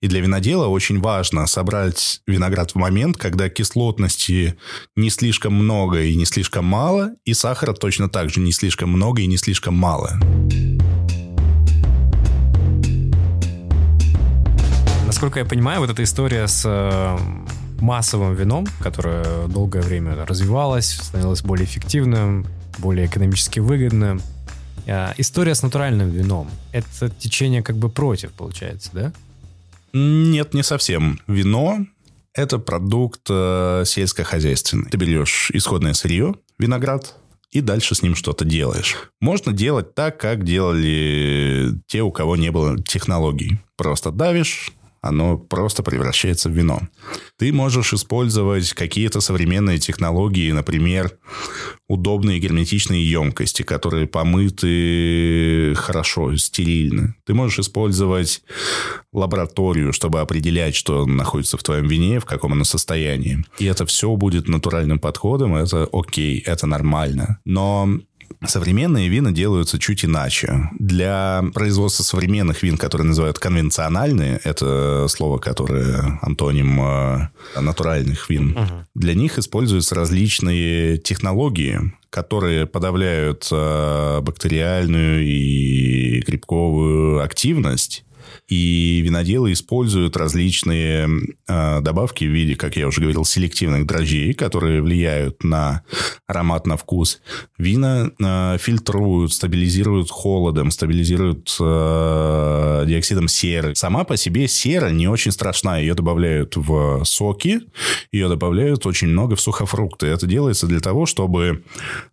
И 0.00 0.08
для 0.08 0.20
винодела 0.20 0.66
очень 0.66 1.00
важно 1.00 1.46
собрать 1.46 2.20
виноград 2.26 2.72
в 2.72 2.74
момент, 2.76 3.16
когда 3.16 3.48
кислотности 3.48 4.56
не 4.96 5.10
слишком 5.10 5.54
много 5.54 6.02
и 6.02 6.14
не 6.14 6.24
слишком 6.24 6.64
мало, 6.64 7.12
и 7.24 7.34
сахара 7.34 7.72
точно 7.72 8.08
так 8.08 8.30
же 8.30 8.40
не 8.40 8.52
слишком 8.52 8.90
много 8.90 9.22
и 9.22 9.26
не 9.26 9.36
слишком 9.36 9.74
мало. 9.74 10.18
Насколько 15.18 15.40
я 15.40 15.44
понимаю, 15.44 15.80
вот 15.80 15.90
эта 15.90 16.04
история 16.04 16.46
с 16.46 16.62
э, 16.64 17.18
массовым 17.80 18.36
вином, 18.36 18.68
которое 18.80 19.48
долгое 19.48 19.82
время 19.82 20.24
развивалось, 20.24 20.92
становилось 20.92 21.42
более 21.42 21.64
эффективным, 21.64 22.46
более 22.78 23.06
экономически 23.06 23.58
выгодным. 23.58 24.22
Э, 24.86 25.14
История 25.16 25.56
с 25.56 25.64
натуральным 25.64 26.08
вином. 26.10 26.48
Это 26.70 27.10
течение 27.10 27.64
как 27.64 27.74
бы 27.74 27.88
против, 27.88 28.30
получается, 28.30 28.90
да? 28.92 29.12
Нет, 29.92 30.54
не 30.54 30.62
совсем. 30.62 31.18
Вино– 31.26 31.78
это 32.32 32.60
продукт 32.60 33.22
э, 33.28 33.82
сельскохозяйственный. 33.86 34.88
Ты 34.88 34.98
берешь 34.98 35.50
исходное 35.52 35.94
сырье, 35.94 36.36
виноград, 36.60 37.16
и 37.50 37.60
дальше 37.60 37.96
с 37.96 38.02
ним 38.02 38.14
что-то 38.14 38.44
делаешь. 38.44 39.10
Можно 39.20 39.52
делать 39.52 39.96
так, 39.96 40.20
как 40.20 40.44
делали 40.44 41.72
те, 41.88 42.02
у 42.02 42.12
кого 42.12 42.36
не 42.36 42.52
было 42.52 42.80
технологий. 42.80 43.58
Просто 43.76 44.12
давишь, 44.12 44.72
оно 45.08 45.38
просто 45.38 45.82
превращается 45.82 46.48
в 46.48 46.52
вино. 46.52 46.80
Ты 47.38 47.52
можешь 47.52 47.92
использовать 47.92 48.72
какие-то 48.72 49.20
современные 49.20 49.78
технологии, 49.78 50.52
например, 50.52 51.12
удобные 51.88 52.38
герметичные 52.38 53.08
емкости, 53.08 53.62
которые 53.62 54.06
помыты 54.06 55.74
хорошо, 55.76 56.36
стерильно. 56.36 57.14
Ты 57.24 57.34
можешь 57.34 57.60
использовать 57.60 58.42
лабораторию, 59.12 59.92
чтобы 59.92 60.20
определять, 60.20 60.74
что 60.74 61.06
находится 61.06 61.56
в 61.56 61.62
твоем 61.62 61.88
вине, 61.88 62.20
в 62.20 62.26
каком 62.26 62.52
оно 62.52 62.64
состоянии. 62.64 63.44
И 63.58 63.64
это 63.64 63.86
все 63.86 64.14
будет 64.16 64.48
натуральным 64.48 64.98
подходом, 64.98 65.56
это 65.56 65.88
окей, 65.92 66.40
это 66.40 66.66
нормально. 66.66 67.38
Но 67.44 68.00
Современные 68.46 69.08
вина 69.08 69.32
делаются 69.32 69.78
чуть 69.78 70.04
иначе. 70.04 70.70
Для 70.78 71.44
производства 71.54 72.02
современных 72.02 72.62
вин, 72.62 72.76
которые 72.76 73.08
называют 73.08 73.38
конвенциональные, 73.38 74.40
это 74.44 75.06
слово, 75.08 75.38
которое 75.38 76.18
антоним 76.22 76.80
э, 76.80 77.28
натуральных 77.60 78.30
вин, 78.30 78.56
для 78.94 79.14
них 79.14 79.38
используются 79.38 79.94
различные 79.94 80.98
технологии, 80.98 81.92
которые 82.10 82.66
подавляют 82.66 83.48
э, 83.50 84.20
бактериальную 84.20 85.24
и 85.24 86.20
грибковую 86.20 87.22
активность. 87.22 88.04
И 88.48 89.02
виноделы 89.04 89.52
используют 89.52 90.16
различные 90.16 91.08
э, 91.46 91.80
добавки 91.82 92.24
в 92.24 92.30
виде, 92.30 92.56
как 92.56 92.76
я 92.76 92.86
уже 92.86 93.02
говорил, 93.02 93.26
селективных 93.26 93.86
дрожжей, 93.86 94.32
которые 94.32 94.80
влияют 94.80 95.44
на 95.44 95.82
аромат, 96.26 96.66
на 96.66 96.78
вкус. 96.78 97.20
Вина 97.58 98.10
э, 98.18 98.56
фильтруют, 98.58 99.34
стабилизируют 99.34 100.10
холодом, 100.10 100.70
стабилизируют 100.70 101.54
э, 101.60 102.84
диоксидом 102.86 103.28
серы. 103.28 103.74
Сама 103.74 104.04
по 104.04 104.16
себе 104.16 104.48
сера 104.48 104.88
не 104.88 105.08
очень 105.08 105.32
страшна. 105.32 105.76
Ее 105.76 105.94
добавляют 105.94 106.56
в 106.56 107.04
соки, 107.04 107.60
ее 108.12 108.28
добавляют 108.28 108.86
очень 108.86 109.08
много 109.08 109.36
в 109.36 109.42
сухофрукты. 109.42 110.06
Это 110.06 110.26
делается 110.26 110.66
для 110.66 110.80
того, 110.80 111.04
чтобы 111.04 111.64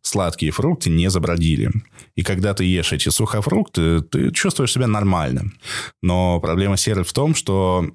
сладкие 0.02 0.52
фрукты 0.52 0.90
не 0.90 1.10
забродили. 1.10 1.72
И 2.16 2.24
когда 2.24 2.54
ты 2.54 2.66
ешь 2.66 2.92
эти 2.92 3.08
сухофрукты, 3.08 4.02
ты 4.02 4.32
чувствуешь 4.32 4.74
себя 4.74 4.88
нормально. 4.88 5.52
Но 6.02 6.25
проблема 6.42 6.78
серы 6.78 7.04
в 7.04 7.14
том, 7.14 7.36
что 7.36 7.86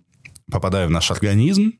попадая 0.50 0.86
в 0.86 0.90
наш 0.90 1.10
организм, 1.10 1.72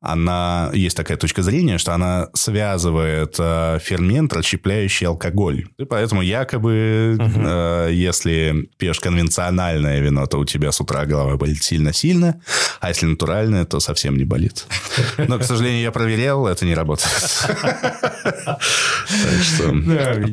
она 0.00 0.70
есть 0.74 0.96
такая 0.96 1.16
точка 1.16 1.42
зрения, 1.42 1.76
что 1.78 1.92
она 1.92 2.28
связывает 2.32 3.34
э, 3.38 3.78
фермент, 3.82 4.32
расщепляющий 4.32 5.08
алкоголь. 5.08 5.66
И 5.76 5.84
поэтому 5.84 6.22
якобы, 6.22 7.18
э, 7.18 7.90
если 7.92 8.68
пьешь 8.78 9.00
конвенциональное 9.00 9.98
вино, 10.00 10.26
то 10.26 10.38
у 10.38 10.44
тебя 10.44 10.70
с 10.70 10.80
утра 10.80 11.04
голова 11.04 11.36
болит 11.36 11.64
сильно-сильно, 11.64 12.40
а 12.80 12.88
если 12.90 13.06
натуральное, 13.06 13.64
то 13.64 13.80
совсем 13.80 14.16
не 14.16 14.24
болит. 14.24 14.66
Но, 15.18 15.38
к 15.38 15.42
сожалению, 15.42 15.82
я 15.82 15.90
проверял, 15.90 16.46
это 16.46 16.64
не 16.64 16.74
работает. 16.74 17.10
Так 18.44 19.42
что 19.42 19.74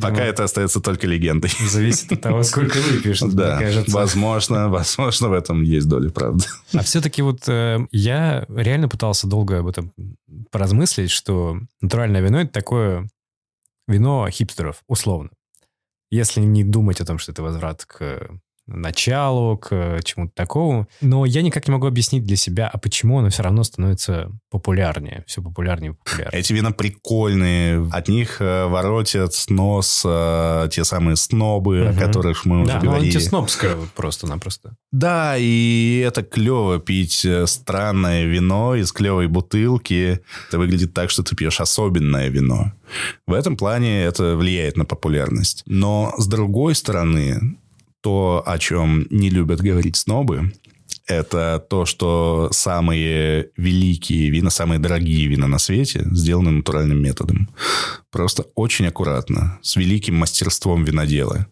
пока 0.01 0.23
это 0.23 0.43
остается 0.43 0.79
только 0.79 1.07
легендой. 1.07 1.51
Зависит 1.69 2.11
от 2.11 2.21
того, 2.21 2.43
сколько 2.43 2.77
выпьешь, 2.77 3.21
Да, 3.21 3.59
возможно, 3.87 4.69
возможно, 4.69 5.29
в 5.29 5.33
этом 5.33 5.63
есть 5.63 5.87
доля 5.87 6.09
правды. 6.09 6.45
А 6.73 6.83
все-таки 6.83 7.21
вот 7.21 7.47
э, 7.47 7.79
я 7.91 8.45
реально 8.49 8.89
пытался 8.89 9.14
долго 9.23 9.59
об 9.59 9.67
этом 9.67 9.93
поразмыслить, 10.51 11.11
что 11.11 11.59
натуральное 11.81 12.21
вино– 12.21 12.41
это 12.41 12.51
такое 12.51 13.09
вино 13.87 14.29
хипстеров, 14.29 14.83
условно. 14.87 15.31
Если 16.11 16.41
не 16.41 16.63
думать 16.63 17.01
о 17.01 17.05
том, 17.05 17.17
что 17.17 17.31
это 17.31 17.43
возврат 17.43 17.85
к 17.85 18.29
началу, 18.67 19.57
к 19.57 19.99
чему-то 20.03 20.31
такому. 20.35 20.87
Но 21.01 21.25
я 21.25 21.41
никак 21.41 21.67
не 21.67 21.71
могу 21.73 21.87
объяснить 21.87 22.23
для 22.23 22.35
себя, 22.35 22.67
а 22.71 22.77
почему 22.77 23.19
оно 23.19 23.29
все 23.29 23.43
равно 23.43 23.63
становится 23.63 24.31
популярнее, 24.49 25.23
все 25.27 25.41
популярнее 25.41 25.91
и 25.91 25.95
популярнее. 25.95 26.39
Эти 26.39 26.53
вина 26.53 26.71
прикольные. 26.71 27.87
От 27.91 28.07
них 28.07 28.37
э, 28.41 28.65
воротят 28.65 29.31
нос 29.49 30.03
э, 30.05 30.67
те 30.71 30.83
самые 30.83 31.15
снобы, 31.15 31.79
Мгм. 31.85 31.89
о 31.97 32.01
которых 32.01 32.45
мы 32.45 32.61
уже 32.61 32.71
Да, 32.73 32.79
ну 32.81 32.85
говорили. 32.89 33.07
антиснобское 33.07 33.75
просто-напросто. 33.95 34.75
Да, 34.91 35.35
и 35.37 36.03
это 36.05 36.23
клево 36.23 36.79
пить 36.79 37.23
э, 37.25 37.45
странное 37.47 38.25
вино 38.25 38.75
из 38.75 38.91
клевой 38.91 39.27
бутылки. 39.27 40.21
Это 40.47 40.57
выглядит 40.57 40.93
так, 40.93 41.09
что 41.09 41.23
ты 41.23 41.35
пьешь 41.35 41.59
особенное 41.61 42.29
вино. 42.29 42.71
В 43.27 43.33
этом 43.33 43.57
плане 43.57 44.03
это 44.03 44.35
влияет 44.35 44.77
на 44.77 44.85
популярность. 44.85 45.63
Но 45.65 46.13
с 46.17 46.27
другой 46.27 46.75
стороны, 46.75 47.57
то, 48.05 48.43
о 48.45 48.59
чем 48.59 49.07
не 49.09 49.31
любят 49.31 49.61
говорить 49.61 49.95
снобы, 49.95 50.53
это 51.07 51.65
то, 51.67 51.87
что 51.87 52.49
самые 52.51 53.49
великие 53.57 54.29
вина, 54.29 54.51
самые 54.51 54.77
дорогие 54.77 55.25
вина 55.25 55.47
на 55.47 55.57
свете 55.57 56.03
сделаны 56.11 56.51
натуральным 56.51 57.01
методом. 57.01 57.49
Просто 58.11 58.45
очень 58.53 58.85
аккуратно, 58.85 59.57
с 59.63 59.75
великим 59.75 60.17
мастерством 60.17 60.83
винодела. 60.83 61.47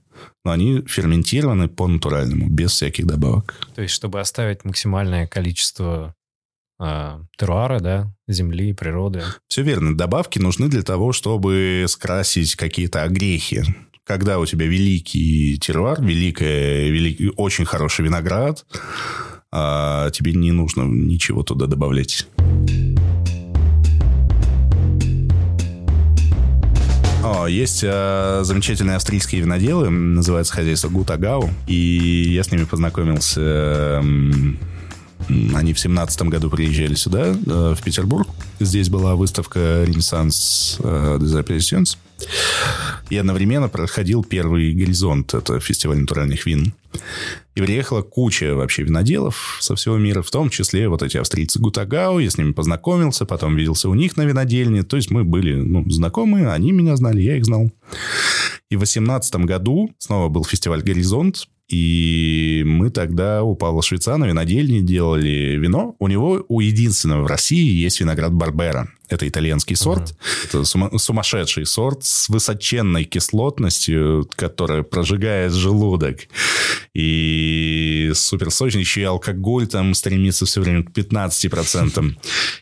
Но 0.45 0.51
они 0.51 0.83
ферментированы 0.85 1.69
по-натуральному, 1.69 2.49
без 2.49 2.73
всяких 2.73 3.07
добавок. 3.07 3.55
То 3.73 3.81
есть, 3.81 3.95
чтобы 3.95 4.19
оставить 4.19 4.63
максимальное 4.63 5.25
количество 5.25 6.13
а, 6.79 7.21
теруара, 7.35 7.79
да, 7.79 8.13
земли, 8.27 8.73
природы. 8.73 9.23
Все 9.47 9.63
верно. 9.63 9.97
Добавки 9.97 10.37
нужны 10.37 10.67
для 10.67 10.83
того, 10.83 11.13
чтобы 11.13 11.85
скрасить 11.87 12.55
какие-то 12.55 13.01
огрехи. 13.01 13.63
Когда 14.05 14.37
у 14.37 14.45
тебя 14.45 14.65
великий 14.65 15.57
теруар, 15.57 16.01
великая, 16.01 16.89
великий, 16.89 17.31
очень 17.37 17.63
хороший 17.63 18.03
виноград, 18.03 18.65
а 19.49 20.09
тебе 20.09 20.33
не 20.33 20.51
нужно 20.51 20.81
ничего 20.81 21.41
туда 21.43 21.67
добавлять. 21.67 22.27
Но 27.21 27.47
есть 27.47 27.79
э, 27.83 28.41
замечательные 28.43 28.97
австрийские 28.97 29.39
виноделы, 29.39 29.89
называется 29.89 30.53
хозяйство 30.53 30.89
Гутагау, 30.89 31.49
и 31.67 32.25
я 32.27 32.43
с 32.43 32.51
ними 32.51 32.65
познакомился... 32.65 33.39
Э, 33.39 34.03
они 35.55 35.73
в 35.73 35.79
семнадцатом 35.79 36.27
году 36.29 36.49
приезжали 36.49 36.95
сюда, 36.95 37.27
э, 37.27 37.75
в 37.77 37.81
Петербург. 37.81 38.27
Здесь 38.59 38.89
была 38.89 39.15
выставка 39.15 39.85
«Ренессанс 39.85 40.77
э, 40.83 41.17
и 43.09 43.17
одновременно 43.17 43.69
проходил 43.69 44.23
первый 44.23 44.73
горизонт, 44.73 45.33
это 45.33 45.59
фестиваль 45.59 45.99
натуральных 45.99 46.45
вин. 46.45 46.73
И 47.55 47.61
приехала 47.61 48.01
куча 48.01 48.55
вообще 48.55 48.83
виноделов 48.83 49.57
со 49.59 49.75
всего 49.75 49.97
мира, 49.97 50.21
в 50.21 50.31
том 50.31 50.49
числе 50.49 50.89
вот 50.89 51.03
эти 51.03 51.17
австрийцы 51.17 51.59
Гутагау. 51.59 52.19
Я 52.19 52.29
с 52.29 52.37
ними 52.37 52.51
познакомился, 52.51 53.25
потом 53.25 53.55
виделся 53.55 53.89
у 53.89 53.93
них 53.93 54.17
на 54.17 54.23
винодельне. 54.23 54.83
То 54.83 54.95
есть 54.95 55.11
мы 55.11 55.23
были 55.23 55.55
ну, 55.55 55.87
знакомы, 55.89 56.51
они 56.51 56.71
меня 56.71 56.95
знали, 56.95 57.21
я 57.21 57.37
их 57.37 57.45
знал. 57.45 57.71
И 58.69 58.75
в 58.75 58.79
2018 58.79 59.35
году 59.37 59.91
снова 59.99 60.29
был 60.29 60.43
фестиваль 60.45 60.81
«Горизонт», 60.81 61.47
и 61.69 62.63
мы 62.65 62.89
тогда 62.89 63.41
у 63.43 63.55
Павла 63.55 63.81
Швейца 63.81 64.17
на 64.17 64.25
винодельне 64.25 64.81
делали 64.81 65.57
вино. 65.57 65.95
У 65.97 66.07
него, 66.07 66.43
у 66.47 66.59
единственного 66.59 67.23
в 67.23 67.27
России 67.27 67.71
есть 67.73 67.99
виноград 68.01 68.33
Барбера. 68.33 68.89
Это 69.13 69.27
итальянский 69.27 69.75
сорт. 69.75 70.11
Uh-huh. 70.11 70.45
Это 70.45 70.65
сума- 70.65 70.97
сумасшедший 70.97 71.65
сорт 71.65 72.03
с 72.03 72.29
высоченной 72.29 73.03
кислотностью, 73.03 74.27
которая 74.35 74.81
прожигает 74.81 75.53
желудок. 75.53 76.21
И 76.95 78.11
супер 78.15 78.49
сочный. 78.49 78.81
Еще 78.81 79.01
и 79.01 79.05
алкоголь 79.05 79.67
там 79.67 79.93
стремится 79.93 80.45
все 80.45 80.61
время 80.61 80.83
к 80.83 80.91
15%. 80.91 82.15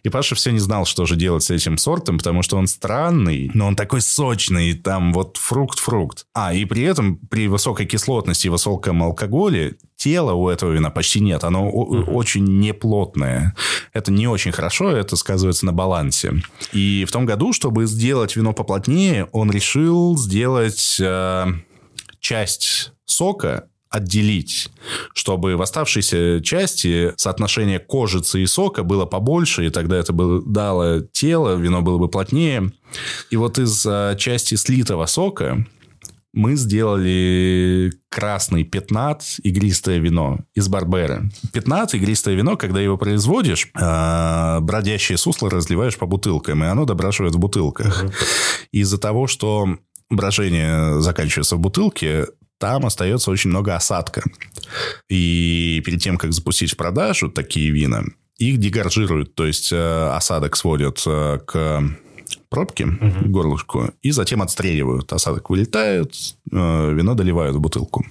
И 0.04 0.10
Паша 0.10 0.36
все 0.36 0.52
не 0.52 0.60
знал, 0.60 0.86
что 0.86 1.06
же 1.06 1.16
делать 1.16 1.44
с 1.44 1.52
этим 1.52 1.78
сортом, 1.78 2.18
потому 2.18 2.42
что 2.42 2.58
он 2.58 2.68
странный, 2.68 3.50
но 3.54 3.68
он 3.68 3.76
такой 3.76 4.02
сочный. 4.02 4.74
Там 4.74 5.14
вот 5.14 5.38
фрукт-фрукт. 5.38 6.26
А, 6.34 6.54
и 6.54 6.66
при 6.66 6.84
этом 6.84 7.16
при 7.16 7.48
высокой 7.48 7.86
кислотности 7.86 8.48
и 8.48 8.50
высоком 8.50 9.04
алкоголе 9.04 9.78
тела 10.02 10.34
у 10.34 10.50
этого 10.50 10.72
вина 10.72 10.90
почти 10.90 11.20
нет. 11.20 11.44
Оно 11.44 11.70
uh-huh. 11.70 12.06
очень 12.12 12.60
неплотное. 12.60 13.56
Это 13.94 14.12
не 14.12 14.28
очень 14.28 14.52
хорошо, 14.52 14.90
это 14.90 15.16
сказывается 15.16 15.66
на 15.68 15.74
балансе. 15.74 16.42
И 16.74 17.06
в 17.08 17.12
том 17.12 17.28
году, 17.28 17.54
чтобы 17.54 17.86
сделать 17.86 18.36
вино 18.36 18.54
поплотнее, 18.54 19.28
он 19.32 19.52
решил 19.52 20.18
сделать 20.18 20.98
э, 21.00 21.46
часть 22.20 22.94
сока 23.06 23.68
отделить, 23.92 24.70
чтобы 25.14 25.56
в 25.56 25.62
оставшейся 25.62 26.42
части 26.42 27.14
соотношение 27.18 27.78
кожицы 27.78 28.42
и 28.42 28.48
сока 28.48 28.84
было 28.84 29.06
побольше, 29.06 29.68
и 29.68 29.70
тогда 29.70 29.98
это 29.98 30.14
было, 30.14 30.42
дало 30.42 31.02
тело, 31.12 31.56
вино 31.58 31.82
было 31.82 32.00
бы 32.00 32.08
плотнее. 32.08 32.72
И 33.30 33.36
вот 33.36 33.60
из 33.60 33.86
э, 33.86 34.16
части 34.18 34.56
слитого 34.56 35.06
сока 35.06 35.68
мы 36.34 36.56
сделали 36.56 37.92
красный 38.10 38.64
пятнат 38.64 39.24
игристое 39.44 40.00
вино 40.00 40.40
из 40.54 40.68
Барберы. 40.68 41.30
Пятнат 41.52 41.94
игристое 41.94 42.36
вино, 42.36 42.56
когда 42.58 42.80
его 42.80 42.98
производишь, 42.98 43.70
э, 43.74 44.60
бродящее 44.62 45.18
сусло 45.18 45.50
разливаешь 45.50 45.98
по 45.98 46.06
бутылкам, 46.06 46.64
и 46.64 46.68
оно 46.68 46.86
добрашивает 46.86 47.36
в 47.36 47.40
бутылках. 47.40 48.06
Из-за 48.72 48.98
того, 48.98 49.28
что 49.28 49.78
брожение 50.10 51.02
заканчивается 51.02 51.58
в 51.58 51.60
бутылке, 51.60 52.28
там 52.60 52.86
остается 52.86 53.32
очень 53.32 53.50
много 53.50 53.76
осадка. 53.76 54.24
И 55.10 55.82
перед 55.86 56.02
тем, 56.02 56.18
как 56.18 56.32
запустить 56.32 56.74
в 56.74 56.78
продажу 56.78 57.30
такие 57.30 57.72
вина, 57.72 58.04
их 58.38 58.58
дегоржируют, 58.58 59.36
то 59.36 59.46
есть 59.46 59.72
э, 59.72 60.10
осадок 60.14 60.56
сводят 60.56 61.02
э, 61.06 61.40
к 61.46 61.84
пробки, 62.52 62.84
угу. 62.84 63.30
горлышку, 63.30 63.92
и 64.04 64.12
затем 64.12 64.42
отстреливают. 64.42 65.12
Осадок 65.14 65.50
вылетает, 65.50 66.14
э, 66.52 66.94
вино 66.94 67.16
доливают 67.16 67.56
в 67.56 67.62
бутылку. 67.62 68.06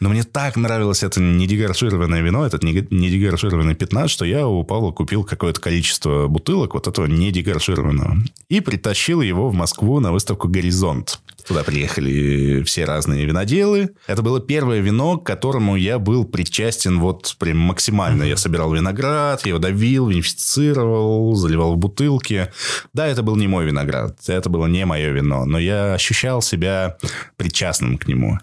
Но 0.00 0.08
мне 0.08 0.24
так 0.24 0.56
нравилось 0.56 1.04
это 1.04 1.20
недегоршированное 1.20 2.20
вино, 2.20 2.44
этот 2.44 2.64
недегоршированный 2.64 3.76
15, 3.76 4.10
что 4.10 4.24
я 4.24 4.48
у 4.48 4.64
Павла 4.64 4.90
купил 4.90 5.22
какое-то 5.22 5.60
количество 5.60 6.26
бутылок 6.26 6.74
вот 6.74 6.88
этого 6.88 7.06
недегоршированного. 7.06 8.16
И 8.48 8.60
притащил 8.60 9.20
его 9.20 9.48
в 9.48 9.54
Москву 9.54 10.00
на 10.00 10.10
выставку 10.10 10.48
«Горизонт». 10.48 11.20
Туда 11.46 11.62
приехали 11.62 12.62
все 12.64 12.84
разные 12.84 13.24
виноделы. 13.24 13.90
Это 14.08 14.22
было 14.22 14.40
первое 14.40 14.80
вино, 14.80 15.16
к 15.16 15.24
которому 15.24 15.76
я 15.76 16.00
был 16.00 16.24
причастен 16.24 16.98
вот 16.98 17.36
прям 17.38 17.58
максимально. 17.58 18.24
Я 18.24 18.36
собирал 18.36 18.74
виноград, 18.74 19.42
я 19.44 19.50
его 19.50 19.58
давил, 19.60 20.08
винифицировал, 20.08 21.34
заливал 21.36 21.74
в 21.74 21.78
бутылки. 21.78 22.50
Да, 22.92 23.06
это 23.06 23.22
был 23.22 23.36
не 23.36 23.46
мой 23.46 23.64
виноград, 23.64 24.18
это 24.26 24.50
было 24.50 24.66
не 24.66 24.84
мое 24.84 25.10
вино, 25.10 25.44
но 25.44 25.58
я 25.58 25.94
ощущал 25.94 26.42
себя 26.42 26.96
причастным 27.36 27.96
к 27.96 28.08
нему. 28.08 28.38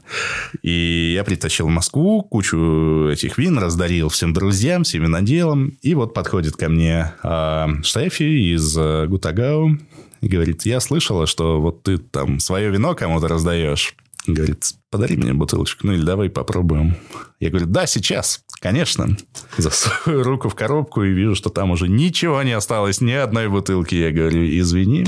И 0.61 1.13
я 1.15 1.25
притащил 1.25 1.67
в 1.67 1.71
Москву 1.71 2.23
кучу 2.23 3.09
этих 3.11 3.37
вин, 3.37 3.57
раздарил 3.57 4.07
всем 4.09 4.31
друзьям, 4.31 4.83
всем 4.83 5.03
виноделам. 5.03 5.77
И 5.81 5.93
вот 5.93 6.13
подходит 6.13 6.55
ко 6.55 6.69
мне 6.69 7.13
э, 7.21 7.67
Штефи 7.83 8.53
из 8.53 8.77
э, 8.77 9.07
Гутагау 9.07 9.77
и 10.23 10.29
говорит, 10.29 10.65
я 10.65 10.79
слышала, 10.79 11.27
что 11.27 11.59
вот 11.59 11.83
ты 11.83 11.97
там 11.97 12.39
свое 12.39 12.69
вино 12.71 12.95
кому-то 12.95 13.27
раздаешь. 13.27 13.93
Говорит, 14.25 14.63
подари 14.89 15.17
мне 15.17 15.33
бутылочку, 15.33 15.85
ну 15.85 15.91
или 15.91 16.01
давай 16.01 16.29
попробуем. 16.29 16.95
Я 17.41 17.49
говорю, 17.49 17.65
да, 17.65 17.85
сейчас, 17.87 18.45
конечно. 18.61 19.17
Засовываю 19.57 20.23
руку 20.23 20.47
в 20.47 20.55
коробку 20.55 21.03
и 21.03 21.11
вижу, 21.11 21.35
что 21.35 21.49
там 21.49 21.71
уже 21.71 21.89
ничего 21.89 22.41
не 22.41 22.53
осталось, 22.53 23.01
ни 23.01 23.11
одной 23.11 23.49
бутылки. 23.49 23.95
Я 23.95 24.11
говорю, 24.11 24.45
извини, 24.45 25.07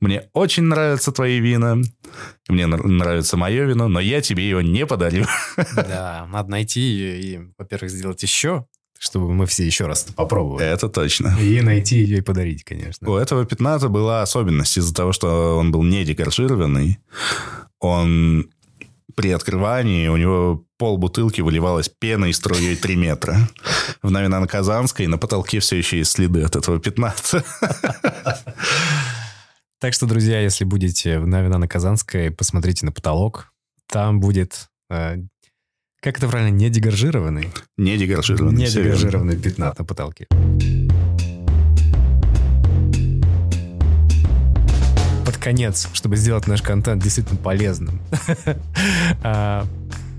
мне 0.00 0.30
очень 0.32 0.62
нравятся 0.62 1.12
твои 1.12 1.38
вина, 1.38 1.76
мне 2.48 2.66
нравится 2.66 3.36
мое 3.36 3.66
вино, 3.66 3.88
но 3.88 4.00
я 4.00 4.22
тебе 4.22 4.48
его 4.48 4.62
не 4.62 4.86
подарю. 4.86 5.26
Да, 5.74 6.26
надо 6.32 6.50
найти 6.50 6.80
ее 6.80 7.20
и, 7.20 7.40
во-первых, 7.58 7.90
сделать 7.90 8.22
еще, 8.22 8.64
чтобы 8.98 9.32
мы 9.32 9.46
все 9.46 9.64
еще 9.64 9.86
раз 9.86 10.04
попробовали. 10.14 10.66
Это 10.66 10.88
точно. 10.88 11.36
И 11.40 11.60
найти 11.60 11.96
ее 11.98 12.18
и 12.18 12.20
подарить, 12.22 12.64
конечно. 12.64 13.08
У 13.08 13.14
этого 13.14 13.44
пятната 13.44 13.88
была 13.88 14.22
особенность 14.22 14.76
из-за 14.78 14.94
того, 14.94 15.12
что 15.12 15.56
он 15.58 15.72
был 15.72 15.82
не 15.82 16.04
декоршированный. 16.04 16.98
Он 17.80 18.48
при 19.14 19.30
открывании 19.30 20.08
у 20.08 20.16
него 20.16 20.64
пол 20.78 20.98
бутылки 20.98 21.40
выливалась 21.40 21.88
пеной 21.88 22.34
струей 22.34 22.76
3 22.76 22.96
метра. 22.96 23.48
В 24.02 24.10
Новинано-Казанской 24.10 25.06
на 25.06 25.18
потолке 25.18 25.60
все 25.60 25.76
еще 25.76 25.98
есть 25.98 26.12
следы 26.12 26.42
от 26.42 26.54
этого 26.54 26.78
пятната. 26.78 27.44
Так 29.78 29.92
что, 29.92 30.06
друзья, 30.06 30.40
если 30.40 30.64
будете 30.64 31.18
в 31.18 31.26
Новинано-Казанской, 31.26 32.30
посмотрите 32.30 32.86
на 32.86 32.92
потолок. 32.92 33.52
Там 33.88 34.20
будет 34.20 34.68
э, 34.88 35.18
как 36.06 36.18
это 36.18 36.28
правильно? 36.28 36.54
Не 36.54 36.70
дегоржированный? 36.70 37.48
Не 37.76 37.96
дегоржированный. 37.96 38.56
Не 38.56 38.68
дегоржированный 38.68 39.36
пятнат 39.36 39.76
на 39.76 39.84
потолке. 39.84 40.28
Под 45.24 45.36
конец, 45.38 45.88
чтобы 45.94 46.14
сделать 46.14 46.46
наш 46.46 46.62
контент 46.62 47.02
действительно 47.02 47.36
полезным, 47.40 48.00
а, 49.24 49.66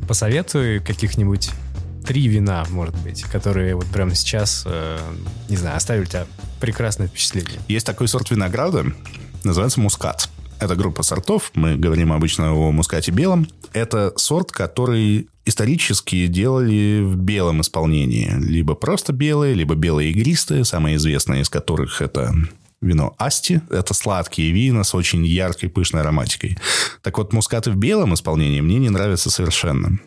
посоветую 0.10 0.84
каких-нибудь 0.84 1.52
три 2.06 2.28
вина, 2.28 2.65
может 2.69 2.95
быть, 2.97 3.23
которые 3.23 3.73
вот 3.73 3.86
прямо 3.86 4.13
сейчас, 4.13 4.63
э, 4.65 4.97
не 5.47 5.56
знаю, 5.56 5.78
оставили 5.78 6.04
тебя 6.04 6.28
прекрасное 6.60 7.08
впечатление. 7.08 7.62
Есть 7.69 7.86
такой 7.86 8.10
сорт 8.10 8.30
винограда, 8.30 8.88
называется 9.45 9.80
мускат. 9.80 10.28
Это 10.60 10.76
группа 10.76 11.02
сортов. 11.04 11.52
Мы 11.54 11.78
говорим 11.78 12.12
обычно 12.12 12.52
о 12.52 12.71
мускате 12.71 13.12
белом. 13.12 13.47
Это 13.71 14.12
сорт, 14.17 14.52
который 14.52 15.30
исторически 15.47 16.27
делали 16.27 17.01
в 17.01 17.15
белом 17.15 17.62
исполнении. 17.62 18.33
Либо 18.38 18.75
просто 18.75 19.13
белые, 19.13 19.53
либо 19.53 19.75
белые 19.75 20.12
игристые. 20.12 20.65
Самое 20.65 20.97
известное 20.97 21.41
из 21.41 21.49
которых 21.49 22.01
это 22.01 22.33
вино 22.81 23.15
Асти. 23.17 23.62
Это 23.69 23.93
сладкие 23.93 24.51
вина 24.51 24.83
с 24.83 24.93
очень 24.93 25.25
яркой, 25.25 25.69
пышной 25.69 26.01
ароматикой. 26.01 26.57
Так 27.01 27.17
вот, 27.17 27.33
мускаты 27.33 27.71
в 27.71 27.75
белом 27.75 28.13
исполнении 28.13 28.62
мне 28.62 28.77
не 28.77 28.89
нравятся 28.89 29.29
совершенно. 29.29 29.99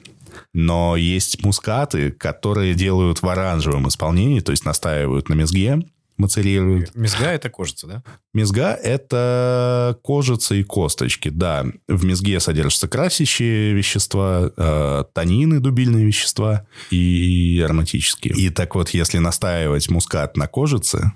Но 0.52 0.96
есть 0.96 1.42
мускаты, 1.42 2.10
которые 2.10 2.74
делают 2.74 3.22
в 3.22 3.28
оранжевом 3.28 3.88
исполнении, 3.88 4.40
то 4.40 4.52
есть 4.52 4.64
настаивают 4.64 5.28
на 5.28 5.34
мезге 5.34 5.82
мацерируют. 6.20 6.94
Мезга– 6.94 7.26
это 7.32 7.50
кожица, 7.50 7.86
да? 7.86 8.02
Мезга– 8.32 8.74
это 8.82 9.98
кожица 10.02 10.54
и 10.54 10.62
косточки, 10.62 11.28
да. 11.30 11.66
В 11.88 12.04
мезге 12.04 12.38
содержатся 12.40 12.88
красящие 12.88 13.72
вещества, 13.72 14.52
э, 14.56 15.04
танины, 15.12 15.60
дубильные 15.60 16.04
вещества 16.04 16.66
и 16.90 17.60
ароматические. 17.64 18.34
И 18.34 18.50
так 18.50 18.74
вот, 18.74 18.90
если 18.90 19.18
настаивать 19.18 19.88
мускат 19.90 20.36
на 20.36 20.46
кожице, 20.46 21.12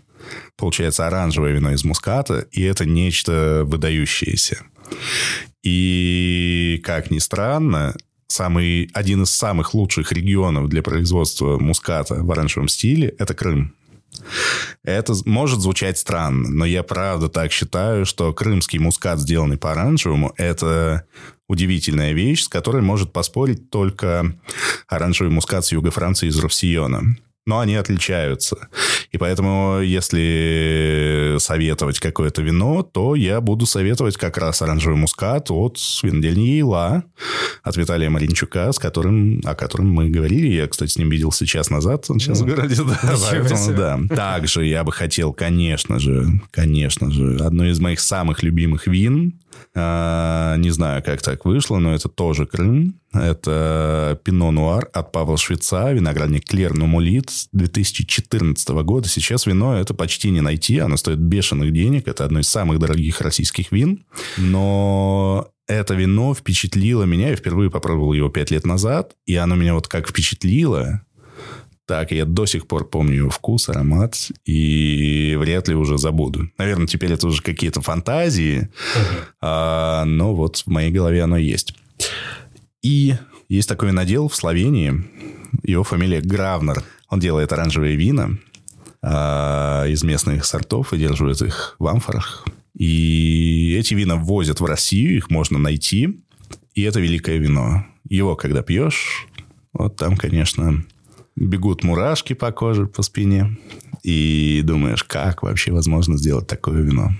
получается 0.56 1.06
оранжевое 1.06 1.52
вино 1.52 1.72
из 1.72 1.84
муската, 1.84 2.46
и 2.50 2.62
это 2.62 2.84
нечто 2.86 3.62
выдающееся. 3.64 4.64
И, 5.62 6.80
как 6.84 7.10
ни 7.10 7.18
странно, 7.18 7.94
самый, 8.26 8.90
один 8.92 9.22
из 9.22 9.30
самых 9.30 9.74
лучших 9.74 10.12
регионов 10.12 10.68
для 10.68 10.82
производства 10.82 11.58
муската 11.58 12.16
в 12.16 12.30
оранжевом 12.30 12.68
стиле– 12.68 13.08
это 13.18 13.34
Крым. 13.34 13.74
Это 14.82 15.14
может 15.24 15.60
звучать 15.60 15.98
странно, 15.98 16.48
но 16.48 16.64
я 16.64 16.82
правда 16.82 17.28
так 17.28 17.52
считаю, 17.52 18.06
что 18.06 18.32
крымский 18.32 18.78
мускат, 18.78 19.18
сделанный 19.18 19.56
по 19.56 19.72
оранжевому, 19.72 20.32
это 20.36 21.06
удивительная 21.48 22.12
вещь, 22.12 22.42
с 22.42 22.48
которой 22.48 22.82
может 22.82 23.12
поспорить 23.12 23.70
только 23.70 24.36
оранжевый 24.88 25.32
мускат 25.32 25.64
с 25.64 25.72
юга 25.72 25.90
Франции 25.90 26.28
из 26.28 26.38
Равсиона 26.38 27.16
но 27.46 27.60
они 27.60 27.76
отличаются. 27.76 28.68
И 29.12 29.18
поэтому, 29.18 29.80
если 29.80 31.36
советовать 31.38 32.00
какое-то 32.00 32.42
вино, 32.42 32.82
то 32.82 33.14
я 33.14 33.40
буду 33.40 33.66
советовать 33.66 34.16
как 34.16 34.38
раз 34.38 34.62
оранжевый 34.62 34.96
мускат 34.96 35.50
от 35.50 35.78
винодельни 36.02 36.48
Ейла, 36.56 37.04
от 37.62 37.76
Виталия 37.76 38.10
Маринчука, 38.10 38.72
с 38.72 38.78
которым, 38.78 39.40
о 39.44 39.54
котором 39.54 39.90
мы 39.90 40.08
говорили. 40.08 40.48
Я, 40.48 40.66
кстати, 40.66 40.90
с 40.90 40.96
ним 40.96 41.10
виделся 41.10 41.46
час 41.46 41.70
назад. 41.70 42.06
Он 42.08 42.18
сейчас 42.18 42.40
ну, 42.40 42.46
в 42.46 42.48
городе. 42.48 42.74
Да, 42.82 43.14
поэтому, 43.30 43.74
да. 43.74 44.00
Также 44.14 44.64
я 44.64 44.84
бы 44.84 44.92
хотел, 44.92 45.32
конечно 45.32 45.98
же, 45.98 46.26
конечно 46.50 47.10
же, 47.10 47.36
одно 47.40 47.66
из 47.66 47.78
моих 47.78 48.00
самых 48.00 48.42
любимых 48.42 48.86
вин 48.86 49.34
а, 49.74 50.56
не 50.56 50.70
знаю, 50.70 51.02
как 51.02 51.22
так 51.22 51.44
вышло, 51.44 51.78
но 51.78 51.94
это 51.94 52.08
тоже 52.08 52.46
Крым. 52.46 52.94
Это 53.14 54.20
Пино 54.24 54.50
Нуар 54.50 54.88
от 54.92 55.12
Павла 55.12 55.36
Швеца, 55.36 55.92
виноградник 55.92 56.44
Клер 56.44 56.74
Нумулит 56.74 57.30
2014 57.52 58.68
года. 58.82 59.08
Сейчас 59.08 59.46
вино 59.46 59.78
это 59.78 59.94
почти 59.94 60.30
не 60.30 60.40
найти, 60.40 60.78
оно 60.78 60.96
стоит 60.96 61.18
бешеных 61.18 61.72
денег. 61.72 62.08
Это 62.08 62.24
одно 62.24 62.40
из 62.40 62.48
самых 62.48 62.78
дорогих 62.78 63.20
российских 63.20 63.72
вин. 63.72 64.04
Но 64.36 65.48
это 65.66 65.94
вино 65.94 66.34
впечатлило 66.34 67.04
меня. 67.04 67.30
Я 67.30 67.36
впервые 67.36 67.70
попробовал 67.70 68.12
его 68.12 68.28
пять 68.28 68.50
лет 68.50 68.66
назад, 68.66 69.14
и 69.26 69.36
оно 69.36 69.54
меня 69.54 69.74
вот 69.74 69.88
как 69.88 70.08
впечатлило, 70.08 71.02
так, 71.86 72.12
я 72.12 72.24
до 72.24 72.46
сих 72.46 72.66
пор 72.66 72.88
помню 72.88 73.16
его 73.16 73.30
вкус, 73.30 73.68
аромат, 73.68 74.16
и 74.46 75.36
вряд 75.38 75.68
ли 75.68 75.74
уже 75.74 75.98
забуду. 75.98 76.48
Наверное, 76.56 76.86
теперь 76.86 77.12
это 77.12 77.26
уже 77.26 77.42
какие-то 77.42 77.82
фантазии, 77.82 78.70
uh-huh. 78.70 79.24
а, 79.42 80.04
но 80.06 80.34
вот 80.34 80.58
в 80.58 80.66
моей 80.68 80.90
голове 80.90 81.22
оно 81.22 81.36
есть. 81.36 81.74
И 82.84 83.14
есть 83.48 83.66
такой 83.66 83.92
надел 83.92 84.28
в 84.28 84.36
Словении, 84.36 85.04
его 85.62 85.84
фамилия 85.84 86.20
Гравнер. 86.20 86.84
Он 87.08 87.18
делает 87.18 87.50
оранжевые 87.50 87.96
вина 87.96 88.36
а, 89.00 89.86
из 89.86 90.04
местных 90.04 90.44
сортов 90.44 90.92
и 90.92 90.98
держит 90.98 91.40
их 91.40 91.76
в 91.78 91.86
амфорах. 91.86 92.44
И 92.76 93.74
эти 93.78 93.94
вина 93.94 94.16
возят 94.16 94.60
в 94.60 94.66
Россию, 94.66 95.16
их 95.16 95.30
можно 95.30 95.58
найти. 95.58 96.20
И 96.74 96.82
это 96.82 97.00
великое 97.00 97.38
вино. 97.38 97.86
Его, 98.06 98.36
когда 98.36 98.62
пьешь, 98.62 99.28
вот 99.72 99.96
там, 99.96 100.18
конечно, 100.18 100.84
бегут 101.36 101.84
мурашки 101.84 102.34
по 102.34 102.52
коже, 102.52 102.86
по 102.86 103.02
спине. 103.02 103.56
И 104.02 104.60
думаешь, 104.62 105.04
как 105.04 105.42
вообще 105.42 105.72
возможно 105.72 106.18
сделать 106.18 106.48
такое 106.48 106.82
вино? 106.82 107.12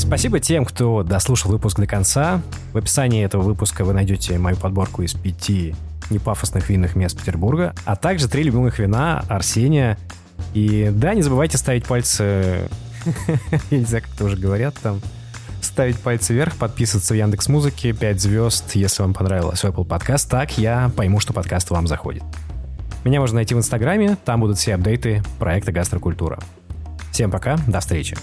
Спасибо 0.00 0.40
тем, 0.40 0.64
кто 0.64 1.02
дослушал 1.02 1.50
выпуск 1.50 1.78
до 1.78 1.86
конца. 1.86 2.40
В 2.72 2.78
описании 2.78 3.22
этого 3.22 3.42
выпуска 3.42 3.84
вы 3.84 3.92
найдете 3.92 4.38
мою 4.38 4.56
подборку 4.56 5.02
из 5.02 5.12
пяти 5.12 5.74
непафосных 6.08 6.70
винных 6.70 6.96
мест 6.96 7.18
Петербурга, 7.18 7.74
а 7.84 7.96
также 7.96 8.26
три 8.26 8.42
любимых 8.42 8.78
вина 8.78 9.22
Арсения. 9.28 9.98
И 10.54 10.90
да, 10.90 11.14
не 11.14 11.22
забывайте 11.22 11.58
ставить 11.58 11.84
пальцы... 11.84 12.68
Я 13.70 13.78
не 13.78 13.84
знаю, 13.84 14.02
как 14.02 14.14
это 14.14 14.24
уже 14.24 14.36
говорят 14.36 14.74
там 14.82 15.00
ставить 15.60 15.98
пальцы 15.98 16.32
вверх, 16.32 16.56
подписываться 16.56 17.12
в 17.12 17.16
Яндекс 17.18 17.48
Музыке, 17.48 17.92
5 17.92 18.20
звезд, 18.20 18.74
если 18.74 19.02
вам 19.02 19.12
понравилось 19.12 19.62
Apple 19.62 19.86
Podcast. 19.86 20.28
Так 20.30 20.56
я 20.56 20.90
пойму, 20.96 21.20
что 21.20 21.34
подкаст 21.34 21.70
вам 21.70 21.86
заходит. 21.86 22.22
Меня 23.04 23.20
можно 23.20 23.36
найти 23.36 23.54
в 23.54 23.58
Инстаграме, 23.58 24.16
там 24.24 24.40
будут 24.40 24.56
все 24.56 24.74
апдейты 24.74 25.22
проекта 25.38 25.72
«Гастрокультура». 25.72 26.38
Всем 27.12 27.30
пока, 27.30 27.58
до 27.66 27.80
встречи. 27.80 28.16